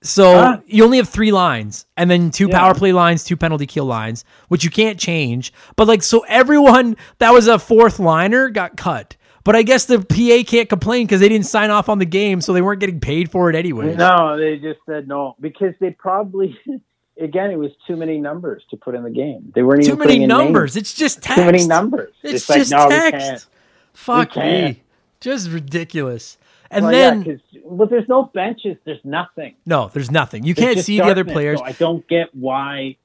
[0.00, 0.60] So Huh?
[0.66, 2.58] you only have three lines and then two Yeah.
[2.58, 5.52] power play lines, two penalty kill lines, which you can't change.
[5.74, 9.16] But like, so everyone that was a fourth liner got cut.
[9.48, 12.42] But I guess the PA can't complain because they didn't sign off on the game,
[12.42, 13.94] so they weren't getting paid for it anyway.
[13.96, 16.54] No, they just said no because they probably
[17.18, 19.50] again it was too many numbers to put in the game.
[19.54, 20.74] They weren't Too even many numbers.
[20.74, 20.82] names.
[20.82, 21.38] It's just text.
[21.38, 22.12] Too many numbers.
[22.22, 23.46] It's, like, just no, text.
[23.94, 24.82] Fuck me.
[25.20, 26.36] Just ridiculous.
[26.70, 28.76] And well, then yeah, well, there's no benches.
[28.84, 29.54] There's nothing.
[29.64, 30.44] no, there's nothing.
[30.44, 31.60] You There's can't see the other players.
[31.60, 32.96] So I don't get why.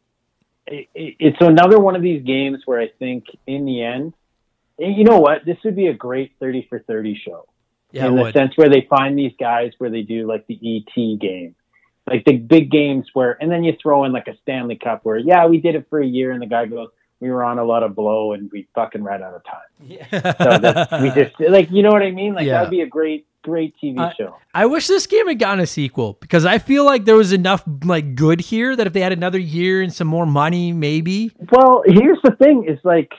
[0.67, 4.13] It, it, it's another one of these games where I think in the end,
[4.87, 5.45] you know what?
[5.45, 7.45] This would be a great thirty for thirty show.
[7.91, 8.33] yeah, in the would.
[8.33, 11.55] sense where they find these guys where they do like the ET game,
[12.07, 15.17] like the big games where, and then you throw in like a Stanley Cup where,
[15.17, 17.63] yeah, we did it for a year, and the guy goes, we were on a
[17.63, 19.61] lot of blow and we fucking ran out of time.
[19.79, 20.05] Yeah.
[20.43, 22.33] So that's, we just like, you know what I mean?
[22.33, 22.55] Like Yeah.
[22.55, 24.35] that'd be a great, great TV show.
[24.53, 27.63] I wish this game had gotten a sequel because I feel like there was enough
[27.85, 31.31] like good here that if they had another year and some more money, maybe.
[31.49, 33.13] Well, here's the thing: is like,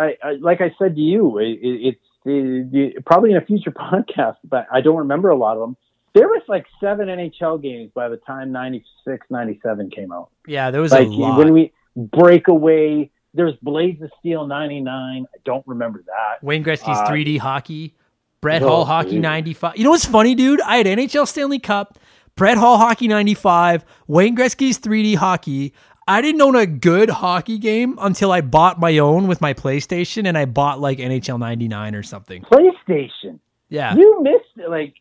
[0.00, 3.70] I, I like I said to you, it, it, it's it, probably in a future
[3.92, 5.76] podcast, but I don't remember a lot of them.
[6.14, 10.30] There was like seven NHL games by the time 96, 97 came out.
[10.46, 11.38] Yeah, there was like a lot.
[11.38, 17.08] when we breakaway there's blades of steel 99 i don't remember that Wayne Gretzky's Uh,
[17.08, 17.94] 3D hockey,
[18.40, 19.22] Brett oh, Hull hockey dude.
[19.22, 19.76] 95.
[19.76, 20.60] You know what's funny, dude?
[20.62, 21.98] I had NHL Stanley Cup,
[22.36, 25.74] Brett Hull hockey 95, Wayne Gretzky's 3D hockey.
[26.10, 30.26] I didn't own a good hockey game until I bought my own with my PlayStation
[30.26, 32.42] and I bought like NHL 99 or something.
[32.42, 33.38] playstation
[33.68, 33.94] Yeah.
[33.94, 34.94] you missed it like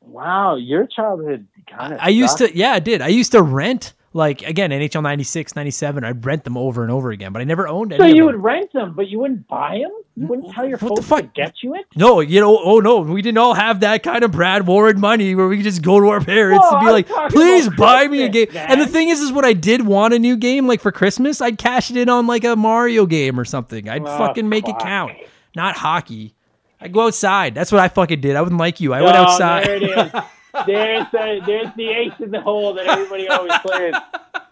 [0.00, 3.00] wow your childhood kind of I used to, yeah, I did.
[3.00, 7.10] I used to rent Like again, NHL 96, 97, I'd rent them over and over
[7.10, 8.00] again, but I never owned any.
[8.00, 9.92] So you would rent them, but you wouldn't buy them.
[10.16, 11.34] You wouldn't tell your What the folks fuck?
[11.34, 11.84] to get you it.
[11.94, 15.34] No, you know, oh no, we didn't all have that kind of Brad Warren money
[15.34, 18.22] where we could just go to our parents Well, and be like, please buy me
[18.22, 18.46] a game.
[18.46, 20.90] Christmas, And the thing is, is when I did want a new game, like for
[20.92, 23.86] Christmas, I'd cash it in on like a Mario game or something.
[23.86, 25.12] I'd Oh, fucking make it count.
[25.54, 26.34] Not hockey.
[26.80, 27.54] I'd go outside.
[27.54, 28.34] That's what I fucking did.
[28.36, 28.94] I wouldn't like you.
[28.94, 30.24] I oh, went Oh, outside.
[30.66, 31.06] There it is.
[31.12, 33.94] there's, the, there's the ace in the hole that everybody always plays.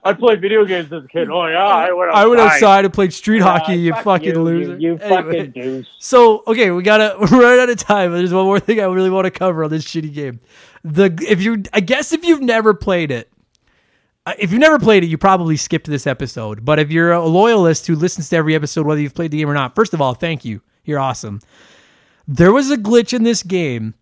[0.07, 1.31] I played video games as a kid.
[1.31, 2.23] Oh yeah, I went outside.
[2.23, 3.77] I went outside and played street Yeah, hockey.
[3.77, 4.77] You fuck fucking you, loser.
[4.77, 5.39] You, you Anyway.
[5.39, 5.87] fucking douche.
[5.99, 8.13] So okay, we gotta we're right out of time.
[8.13, 10.41] There's one more thing I really want to cover on this shitty game.
[10.83, 13.31] The if you I guess if you've never played it,
[14.27, 16.65] uh, if you've never played it, you probably skipped this episode.
[16.67, 19.49] But if you're a loyalist who listens to every episode, whether you've played the game
[19.49, 20.61] or not, first of all, thank you.
[20.85, 21.41] You're awesome.
[22.29, 23.95] There was a glitch in this game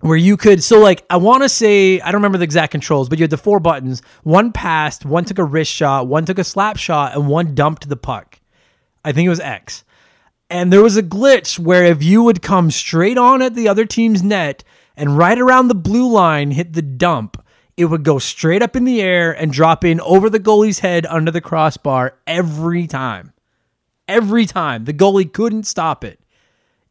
[0.00, 3.08] where you could so like I want to say I don't remember the exact controls,
[3.08, 4.02] but you had the four buttons.
[4.22, 7.88] One passed, one took a wrist shot, one took a slap shot, and one dumped
[7.88, 8.40] the puck.
[9.04, 9.84] I think it was X.
[10.48, 13.86] And there was a glitch where if you would come straight on at the other
[13.86, 14.64] team's net
[14.96, 17.42] and right around the blue line hit the dump,
[17.76, 21.06] it would go straight up in the air and drop in over the goalie's head
[21.06, 23.32] under the crossbar every time.
[24.08, 24.84] Every time.
[24.84, 26.18] The goalie couldn't stop it.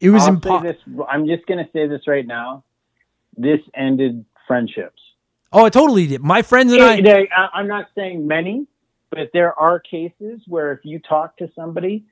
[0.00, 1.06] It was impossible.
[1.08, 2.64] I'm just gonna say this right now.
[3.36, 5.00] This ended friendships.
[5.52, 6.20] Oh, it totally did.
[6.22, 6.94] My friends and I.
[6.96, 8.66] It- I, I'm not saying many,
[9.10, 12.04] but there are cases where if you talk to somebody,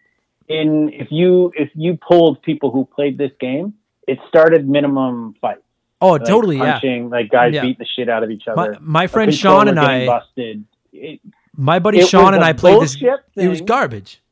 [0.49, 3.75] in if you if you pulled people who played this game,
[4.07, 5.61] it started minimum fights.
[6.01, 6.57] Oh, Like totally.
[6.59, 6.73] Yeah.
[6.73, 7.63] punching, like guys Yeah.
[7.63, 8.77] beating the shit out of each other.
[8.81, 10.65] my A friend Sean and I, busted.
[10.93, 11.21] It,
[11.55, 12.97] my buddy Sean and I played this.
[12.97, 14.23] bullshit It was garbage.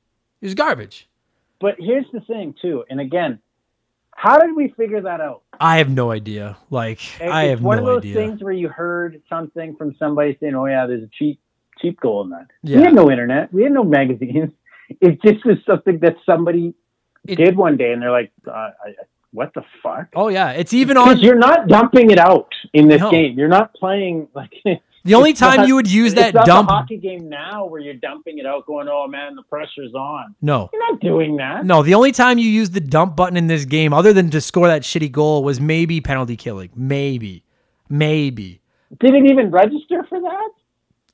[0.40, 1.08] It was garbage.
[1.60, 3.40] But here's the thing, too, and again,
[4.16, 5.42] how did we figure that out?
[5.60, 6.56] I have no idea.
[6.70, 8.14] Like, It- I have one no of those idea.
[8.14, 11.38] things where you heard something from somebody saying, "Oh yeah, there's a cheap
[11.80, 12.78] cheap goal in that." Yeah.
[12.78, 13.52] We had no internet.
[13.52, 14.52] We had no magazines.
[15.00, 16.72] It just was something that somebody
[17.26, 18.94] It- did one day, and they're like, uh, I,
[19.32, 21.08] "What the fuck?" Oh yeah, it's even on.
[21.08, 23.10] Because you're not dumping it out in this No.
[23.10, 23.36] game.
[23.38, 24.54] You're not playing like
[25.06, 26.68] The only it's time not- you would use it's that not dump.
[26.68, 30.68] hockey game now where you're dumping it out, going, "Oh man, the pressure's on." No,
[30.72, 31.64] You're not doing that.
[31.64, 31.82] no.
[31.82, 34.66] The only time you used the dump button in this game, other than to score
[34.66, 36.70] that shitty goal, was maybe penalty killing.
[36.76, 37.44] Maybe,
[37.88, 38.60] maybe.
[39.00, 40.50] Did it even register for that?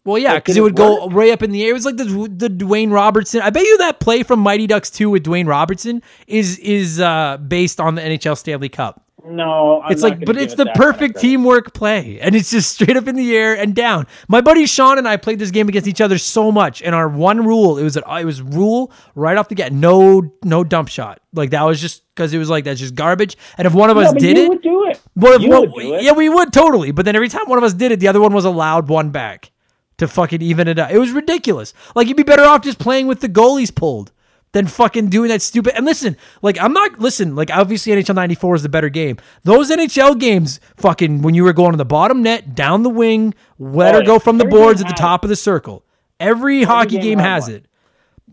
[0.04, 1.70] Well, yeah, because it it would go way up in the air.
[1.70, 3.40] It was like the the Dwayne Robertson.
[3.40, 7.36] I bet you that play from Mighty Ducks two with Dwayne Robertson is is uh,
[7.36, 9.04] based on the NHL Stanley Cup.
[9.24, 12.34] No, I'm it's like, but it's it the that kind of perfect teamwork play, and
[12.34, 14.08] it's just straight up in the air and down.
[14.26, 17.08] My buddy Sean and I played this game against each other so much, and our
[17.08, 20.88] one rule it was an, it was rule right off the get no no dump
[20.88, 21.20] shot.
[21.32, 23.36] Like that was just because it was like that's just garbage.
[23.58, 25.00] And if one of No, us did it, would do it.
[25.14, 26.02] what if you what, would do it.
[26.02, 26.90] yeah, we would totally.
[26.90, 29.10] But then every time one of us did it, the other one was allowed one
[29.10, 29.52] back
[29.98, 30.90] to fucking even it out.
[30.90, 31.74] It was ridiculous.
[31.94, 34.10] Like you'd be better off just playing with the goalies pulled
[34.52, 35.74] than fucking doing that stupid.
[35.76, 37.34] And listen, like I'm not listen.
[37.34, 39.16] Like obviously NHL '94 is the better game.
[39.44, 43.34] Those NHL games, fucking when you were going to the bottom net, down the wing,
[43.58, 45.84] let Oh, her go from the boards at the top of the circle.
[46.20, 47.52] Every hockey game game has one.
[47.54, 47.66] it.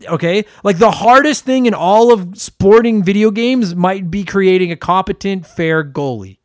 [0.06, 4.76] Okay, like the hardest thing in all of sporting video games might be creating a
[4.76, 6.38] competent, fair goalie.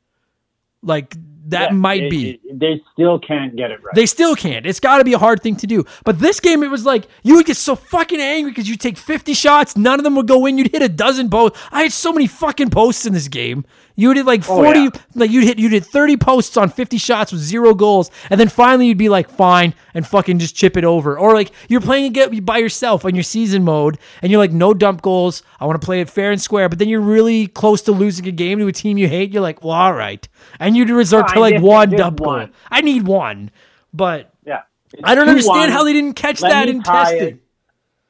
[0.81, 1.15] Like
[1.47, 2.29] that Yeah, might it- be.
[2.31, 3.93] it- they still can't get it right.
[3.95, 4.65] They still can't.
[4.65, 5.83] It's got to be a hard thing to do.
[6.03, 8.97] But this game, it was like you would get so fucking angry because you take
[8.97, 10.57] 50 shots, none of them would go in.
[10.57, 11.59] You'd hit a dozen posts.
[11.71, 13.65] I had so many fucking posts in this game.
[13.97, 14.89] You would hit like 40, Oh, yeah.
[15.15, 18.11] like you'd hit, you did 30 posts on 50 shots with zero goals.
[18.29, 21.17] And then finally you'd be like, fine, and fucking just chip it over.
[21.17, 24.73] Or like you're playing again by yourself on your season mode and you're like, no
[24.73, 25.43] dump goals.
[25.59, 26.67] I want to play it fair and square.
[26.67, 29.31] But then you're really close to losing a game to a team you hate.
[29.31, 30.27] You're like, well, all right.
[30.59, 32.47] And you'd resort to like one dump goal.
[32.69, 33.49] I need one.
[33.93, 34.63] But yeah.
[34.93, 35.29] It's I don't 2-1.
[35.29, 37.21] understand how they didn't catch Let that in testing.
[37.27, 37.39] it.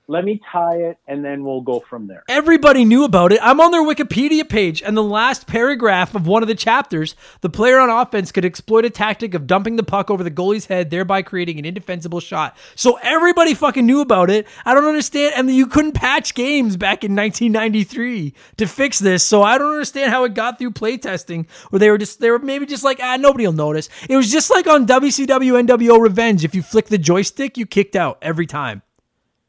[0.07, 2.23] Let me tie it, and then we'll go from there.
[2.29, 3.39] Everybody knew about it.
[3.41, 7.49] I'm on their Wikipedia page, and the last paragraph of one of the chapters, the
[7.49, 10.91] player on offense could exploit a tactic of dumping the puck over the goalie's head,
[10.91, 12.55] thereby creating an indefensible shot.
[12.75, 14.45] So everybody fucking knew about it.
[14.63, 15.33] I don't understand.
[15.37, 19.23] And you couldn't patch games back in 1993 to fix this.
[19.23, 22.37] So I don't understand how it got through playtesting, where they were just they were
[22.37, 23.89] maybe just like ah nobody will notice.
[24.07, 26.43] It was just like on WCW NWO Revenge.
[26.45, 28.83] If you flick the joystick, you kicked out every time.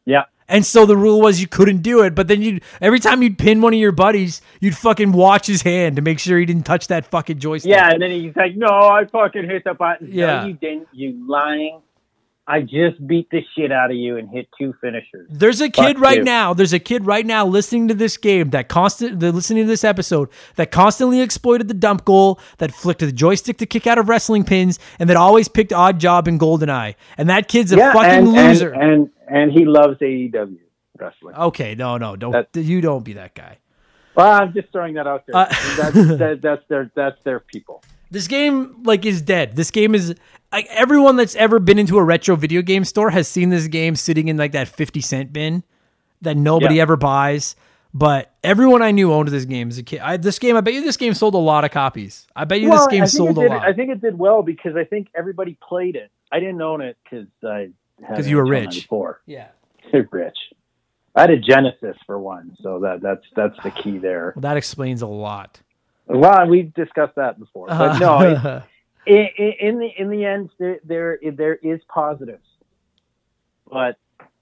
[0.06, 0.24] Yeah.
[0.48, 3.38] And so the rule was you couldn't do it, but then you every time you'd
[3.38, 6.64] pin one of your buddies, you'd fucking watch his hand to make sure he didn't
[6.64, 7.70] touch that fucking joystick.
[7.70, 10.42] Yeah, and then he's like, "No, I fucking hit the button." Yeah.
[10.42, 10.88] no, you didn't.
[10.92, 11.80] You lying
[12.48, 15.26] I just beat the shit out of you and hit two finishers.
[15.28, 16.24] There's a kid Fuck right you.
[16.24, 16.54] now.
[16.54, 19.82] There's a kid right now listening to this game that constant, the listening to this
[19.82, 24.08] episode that constantly exploited the dump goal, that flicked the joystick to kick out of
[24.08, 26.94] wrestling pins, and that always picked Oddjob in GoldenEye.
[27.18, 28.72] And that kid's a fucking and, loser.
[28.72, 30.58] And, and and he loves AEW
[30.98, 31.34] wrestling.
[31.36, 33.58] okay, no, no, don't you don't be that guy.
[34.14, 35.36] Well, I'm just throwing that out there.
[35.36, 35.46] Uh,
[35.76, 37.82] that's, that, that's their that's their people.
[38.10, 39.56] This game like is dead.
[39.56, 40.14] This game is
[40.52, 43.94] like everyone that's ever been into a retro video game store has seen this game
[43.96, 45.64] sitting in like that 50 cent bin
[46.22, 46.82] that nobody Yeah.
[46.82, 47.56] ever buys.
[47.92, 50.00] But everyone I knew owned this game as a kid.
[50.00, 52.26] I, this game, I bet you this game sold a lot of copies.
[52.36, 53.62] I bet you this game sold a did, lot.
[53.62, 56.10] I think it did well because I think everybody played it.
[56.30, 57.70] I didn't own it because I
[58.02, 58.86] had 'Cause you were rich.
[58.86, 59.48] Four, yeah.
[60.10, 60.36] rich.
[61.14, 64.32] I had a Genesis for one, so that that's that's the key there.
[64.36, 65.60] Well, that explains a lot.
[66.06, 68.60] Well, we've discussed that before, but no, it, Uh,
[69.06, 69.28] in,
[69.60, 72.44] in the in the end, there there there is positives,
[73.70, 73.96] but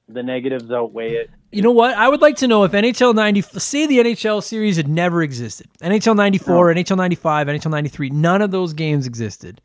[0.08, 1.30] the negatives outweigh it.
[1.50, 1.94] you know what?
[1.96, 5.68] I would like to know if NHL 90, say the NHL series had never existed.
[5.80, 9.62] NHL 94, NHL 95, NHL 93, none of those games existed.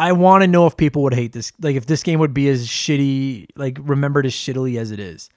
[0.00, 2.48] I want to know if people would hate this, like if this game would be
[2.48, 5.28] as shitty, like remembered as shittily as it is.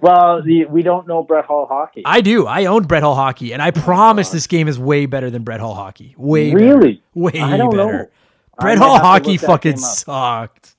[0.00, 2.02] Well, the, we don't know Brett Hull hockey.
[2.04, 2.46] I do.
[2.46, 5.42] I own Brett Hull hockey, and I oh promise this game is way better than
[5.42, 6.14] Brett Hull hockey.
[6.18, 6.94] Way Really?
[6.94, 7.00] better.
[7.14, 8.10] way I don't better.
[8.58, 10.74] I Brett might Hull hockey fucking sucked.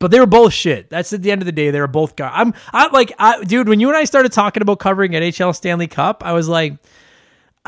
[0.00, 0.90] But they were both shit.
[0.90, 1.70] That's at the end of the day.
[1.72, 2.14] They were both.
[2.14, 2.54] Gar- I'm.
[2.72, 3.68] I'm like, I, dude.
[3.68, 6.74] When you and I started talking about covering NHL Stanley Cup, I was like,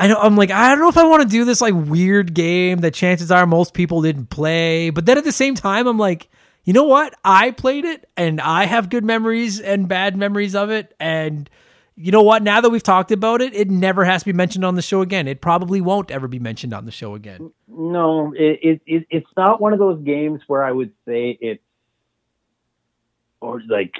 [0.01, 0.17] I know.
[0.19, 2.95] I'm like, I don't know if I want to do this like weird game that
[2.95, 4.89] chances are most people didn't play.
[4.89, 6.27] But then at the same time, I'm like,
[6.63, 7.13] you know what?
[7.23, 10.95] I played it, and I have good memories and bad memories of it.
[10.99, 11.47] And
[11.95, 12.41] you know what?
[12.41, 15.01] Now that we've talked about it, it never has to be mentioned on the show
[15.01, 15.27] again.
[15.27, 17.51] It probably won't ever be mentioned on the show again.
[17.67, 21.61] No, it, it, it it's not one of those games where I would say it's
[23.39, 23.93] or like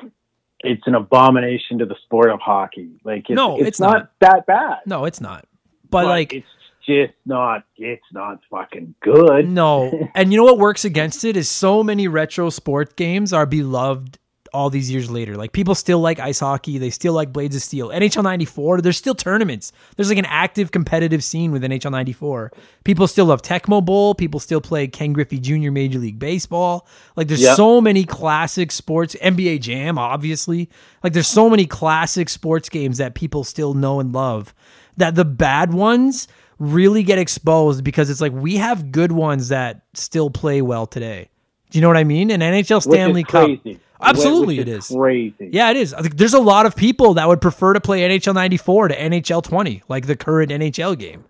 [0.62, 3.00] it's an abomination to the sport of hockey.
[3.04, 4.12] Like it's, No, it's, it's not, not.
[4.20, 4.78] that bad.
[4.88, 5.46] No, it's not.
[5.92, 6.48] But, like, it's
[6.88, 7.64] just not.
[7.78, 9.48] It's not fucking good.
[9.48, 10.10] No.
[10.16, 14.18] And you know what works against it is so many retro sport games are beloved
[14.54, 15.38] all these years later.
[15.38, 17.88] Like people still like ice hockey, they still like Blades of Steel.
[17.88, 19.72] NHL 94, there's still tournaments.
[19.96, 22.52] There's like an active competitive scene with NHL 94.
[22.84, 25.72] People still love Tecmo Bowl, people still play Ken Griffey Jr.
[25.72, 26.86] Major League Baseball.
[27.16, 27.56] Like there's Yep.
[27.56, 30.70] so many classic sports, NBA Jam obviously.
[31.02, 34.54] Like there's so many classic sports games that people still know and love
[34.98, 36.28] that the bad ones
[36.60, 41.30] really get exposed because it's like we have good ones that still play well today.
[41.72, 42.30] Do you know what I mean?
[42.32, 43.46] An NHL Stanley is Cup.
[43.46, 43.80] crazy.
[44.04, 44.88] Absolutely Which it is.
[44.88, 45.50] crazy.
[45.52, 45.96] Yeah, it is.
[46.16, 49.84] There's a lot of people that would prefer to play NHL 94 to NHL 20,
[49.88, 51.24] like the current NHL game.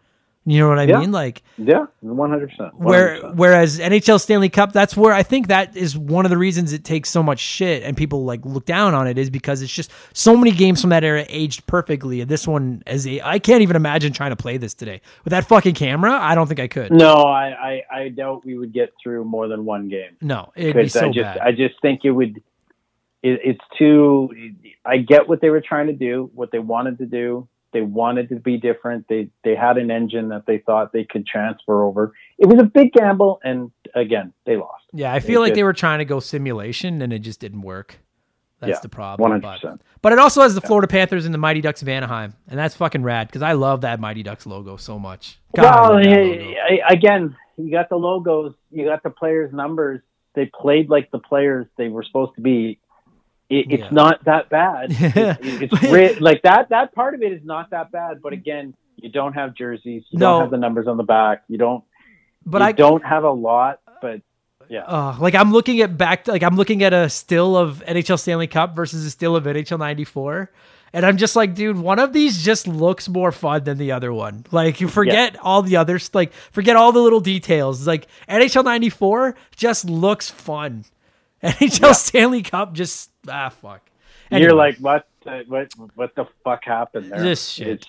[0.44, 1.00] You know what I Yeah.
[1.02, 1.12] mean?
[1.12, 2.74] Like Yeah, one hundred percent.
[2.74, 6.74] where whereas NHL Stanley Cup, that's where I think that is one of the reasons
[6.74, 9.72] it takes so much shit and people like look down on it is because it's
[9.72, 12.22] just so many games from that era aged perfectly.
[12.22, 15.02] And this one as a I can't even imagine trying to play this today.
[15.24, 16.92] With that fucking camera, I don't think I could.
[16.92, 20.18] No, I, I I doubt we would get through more than one game.
[20.22, 21.38] No, it'd be so I just bad.
[21.38, 22.42] I just think it would.
[23.22, 24.32] It, it's too.
[24.84, 27.48] I get what they were trying to do, what they wanted to do.
[27.74, 29.08] They wanted to be different.
[29.08, 32.14] They they had an engine that they thought they could transfer over.
[32.38, 34.84] It was a big gamble, and again, they lost.
[34.94, 37.62] yeah, I feel like just- they were trying to go simulation and it just didn't
[37.62, 38.00] work.
[38.60, 39.30] That's Yeah, the problem.
[39.30, 39.82] But- hundred percent.
[40.02, 42.76] But it also has the Florida Panthers and the Mighty Ducks of Anaheim, and that's
[42.76, 45.40] fucking rad because I love that Mighty Ducks logo so much.
[45.56, 46.54] God, Well, love that logo.
[46.70, 50.02] I- again, you got the logos, you got the players' numbers.
[50.34, 52.80] They played like the players they were supposed to be.
[53.52, 53.90] It, it's Yeah.
[53.92, 54.92] not that bad.
[55.00, 55.36] Yeah.
[55.42, 56.70] It- it's re- like that.
[56.70, 58.22] That part of it is not that bad.
[58.24, 60.04] But again, you don't have jerseys.
[60.10, 60.32] You No.
[60.34, 61.44] don't have the numbers on the back.
[61.48, 61.84] You don't.
[62.46, 63.80] but you I don't have a lot.
[64.02, 64.22] But
[64.70, 68.18] yeah, uh, like I'm looking at back, like I'm looking at a still of NHL
[68.18, 70.50] Stanley Cup versus a still of NHL '94,
[70.94, 74.14] and I'm just like, dude, one of these just looks more fun than the other
[74.14, 74.46] one.
[74.52, 77.86] Like you forget all the others, like forget all the little details.
[77.86, 80.86] Like NHL '94 just looks fun.
[81.44, 81.92] NHL Yeah.
[81.94, 83.82] Stanley Cup just ah fuck.
[84.32, 85.08] you're like, what?
[85.24, 85.72] The, what?
[85.96, 87.22] What the fuck happened there?
[87.22, 87.68] This shit.
[87.68, 87.88] It's,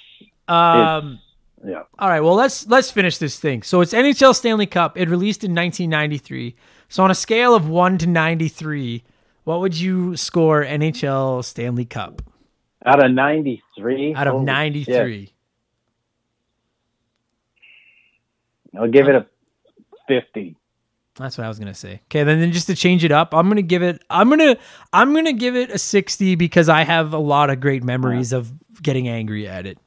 [0.49, 1.21] Um.
[1.65, 1.83] yeah.
[1.99, 3.63] All right, well let's let's finish this thing.
[3.63, 4.99] So it's NHL Stanley Cup.
[4.99, 6.55] It released in 1993.
[6.89, 9.03] So on a scale of 1 to 93,
[9.45, 12.21] what would you score NHL Stanley Cup
[12.85, 14.15] Out of ninety three.
[14.15, 15.33] out of 93?
[18.79, 19.27] I'll give it a
[20.09, 20.57] fifty.
[21.17, 22.01] That's what I was going to say.
[22.07, 24.39] Okay, then, then just to change it up, I'm going to give it I'm going
[24.41, 24.59] to
[24.93, 28.33] I'm going to give it a 60 because I have a lot of great memories
[28.33, 28.53] of
[28.83, 29.79] getting angry at it.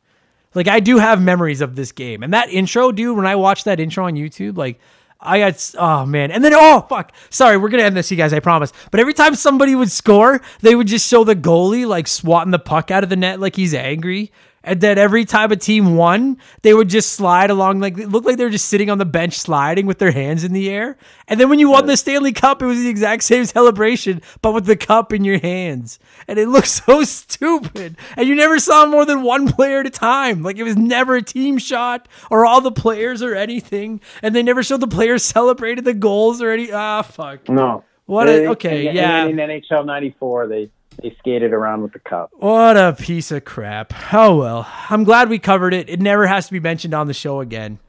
[0.54, 2.24] Like I do have memories of this game.
[2.24, 4.80] And that intro, dude, when I watched that intro on YouTube, like
[5.20, 8.32] I got oh man, and then oh fuck, sorry, we're gonna end this, you guys,
[8.32, 8.72] I promise.
[8.92, 12.60] But every time somebody would score, they would just show the goalie like swatting the
[12.60, 14.32] puck out of the net like he's angry.
[14.66, 18.26] And then every time a team won, they would just slide along like it looked
[18.26, 20.98] like they were just sitting on the bench sliding with their hands in the air.
[21.28, 24.54] And then when you won the Stanley Cup, it was the exact same celebration, but
[24.54, 26.00] with the cup in your hands.
[26.28, 27.96] And it looked so stupid.
[28.18, 30.42] And you never saw more than one player at a time.
[30.42, 34.02] Like it was never a team shot or all the players or anything.
[34.24, 37.48] And they never showed the players celebrated the goals or any ah fuck.
[37.48, 37.84] No.
[38.08, 39.26] What a, okay, in, yeah.
[39.26, 40.70] In, in NHL '94, they
[41.02, 42.32] they skated around with the cup.
[42.34, 43.94] What a piece of crap.
[44.14, 44.68] Oh well.
[44.90, 45.90] I'm glad we covered it.
[45.90, 47.80] It never has to be mentioned on the show again.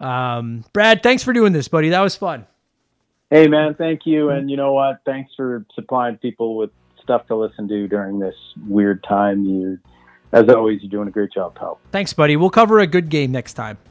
[0.00, 1.90] Um, Brad, thanks for doing this, buddy.
[1.90, 2.46] That was fun.
[3.30, 4.30] Hey man, thank you.
[4.30, 5.00] And you know what?
[5.04, 6.70] Thanks for supplying people with
[7.02, 8.36] stuff to listen to during this
[8.68, 9.44] weird time.
[9.44, 9.78] You
[10.32, 11.78] as always, you're doing a great job, pal.
[11.92, 12.36] Thanks, buddy.
[12.36, 13.78] We'll cover a good game next time.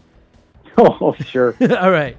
[0.77, 1.55] Oh, sure.
[1.61, 2.17] All right.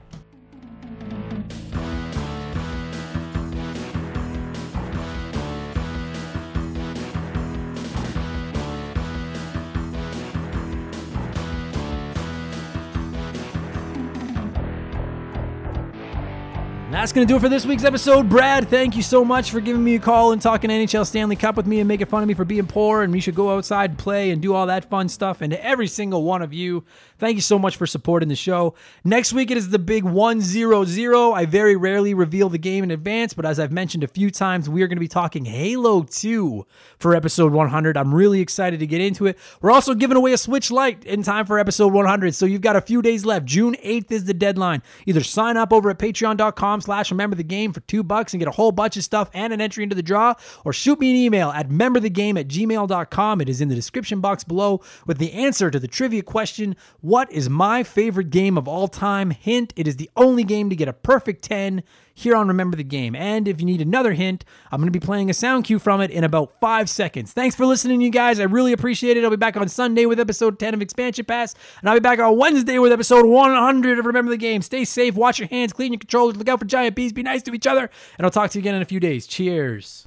[17.06, 18.28] That's going to do it for this week's episode.
[18.28, 21.56] Brad, thank you so much for giving me a call and talking NHL Stanley Cup
[21.56, 23.90] with me and making fun of me for being poor and we should go outside
[23.90, 25.40] and play and do all that fun stuff.
[25.40, 26.82] And to every single one of you,
[27.18, 28.74] thank you so much for supporting the show.
[29.04, 31.32] Next week, it is the big 100.
[31.32, 34.68] I very rarely reveal the game in advance, but as I've mentioned a few times,
[34.68, 36.66] we are going to be talking Halo 2
[36.98, 37.96] for episode 100.
[37.96, 39.38] I'm really excited to get into it.
[39.60, 42.74] We're also giving away a Switch Lite in time for episode 100, so you've got
[42.74, 43.46] a few days left.
[43.46, 44.82] June 8th is the deadline.
[45.06, 48.48] Either sign up over at patreon.com slash remember the game for two bucks and get
[48.48, 50.34] a whole bunch of stuff and an entry into the draw,
[50.64, 53.40] or shoot me an email at memberthegame at gmail.com.
[53.40, 57.30] It is in the description box below with the answer to the trivia question What
[57.30, 59.30] is my favorite game of all time?
[59.30, 61.82] Hint, it is the only game to get a perfect 10
[62.16, 63.14] here on Remember the Game.
[63.14, 66.00] And if you need another hint, I'm going to be playing a sound cue from
[66.00, 67.32] it in about five seconds.
[67.32, 68.40] Thanks for listening, you guys.
[68.40, 69.22] I really appreciate it.
[69.22, 72.18] I'll be back on Sunday with episode 10 of Expansion Pass, and I'll be back
[72.18, 74.62] on Wednesday with episode 100 of Remember the Game.
[74.62, 77.42] Stay safe, watch your hands, clean your controllers, look out for giant bees, be nice
[77.42, 79.26] to each other, and I'll talk to you again in a few days.
[79.26, 80.06] Cheers.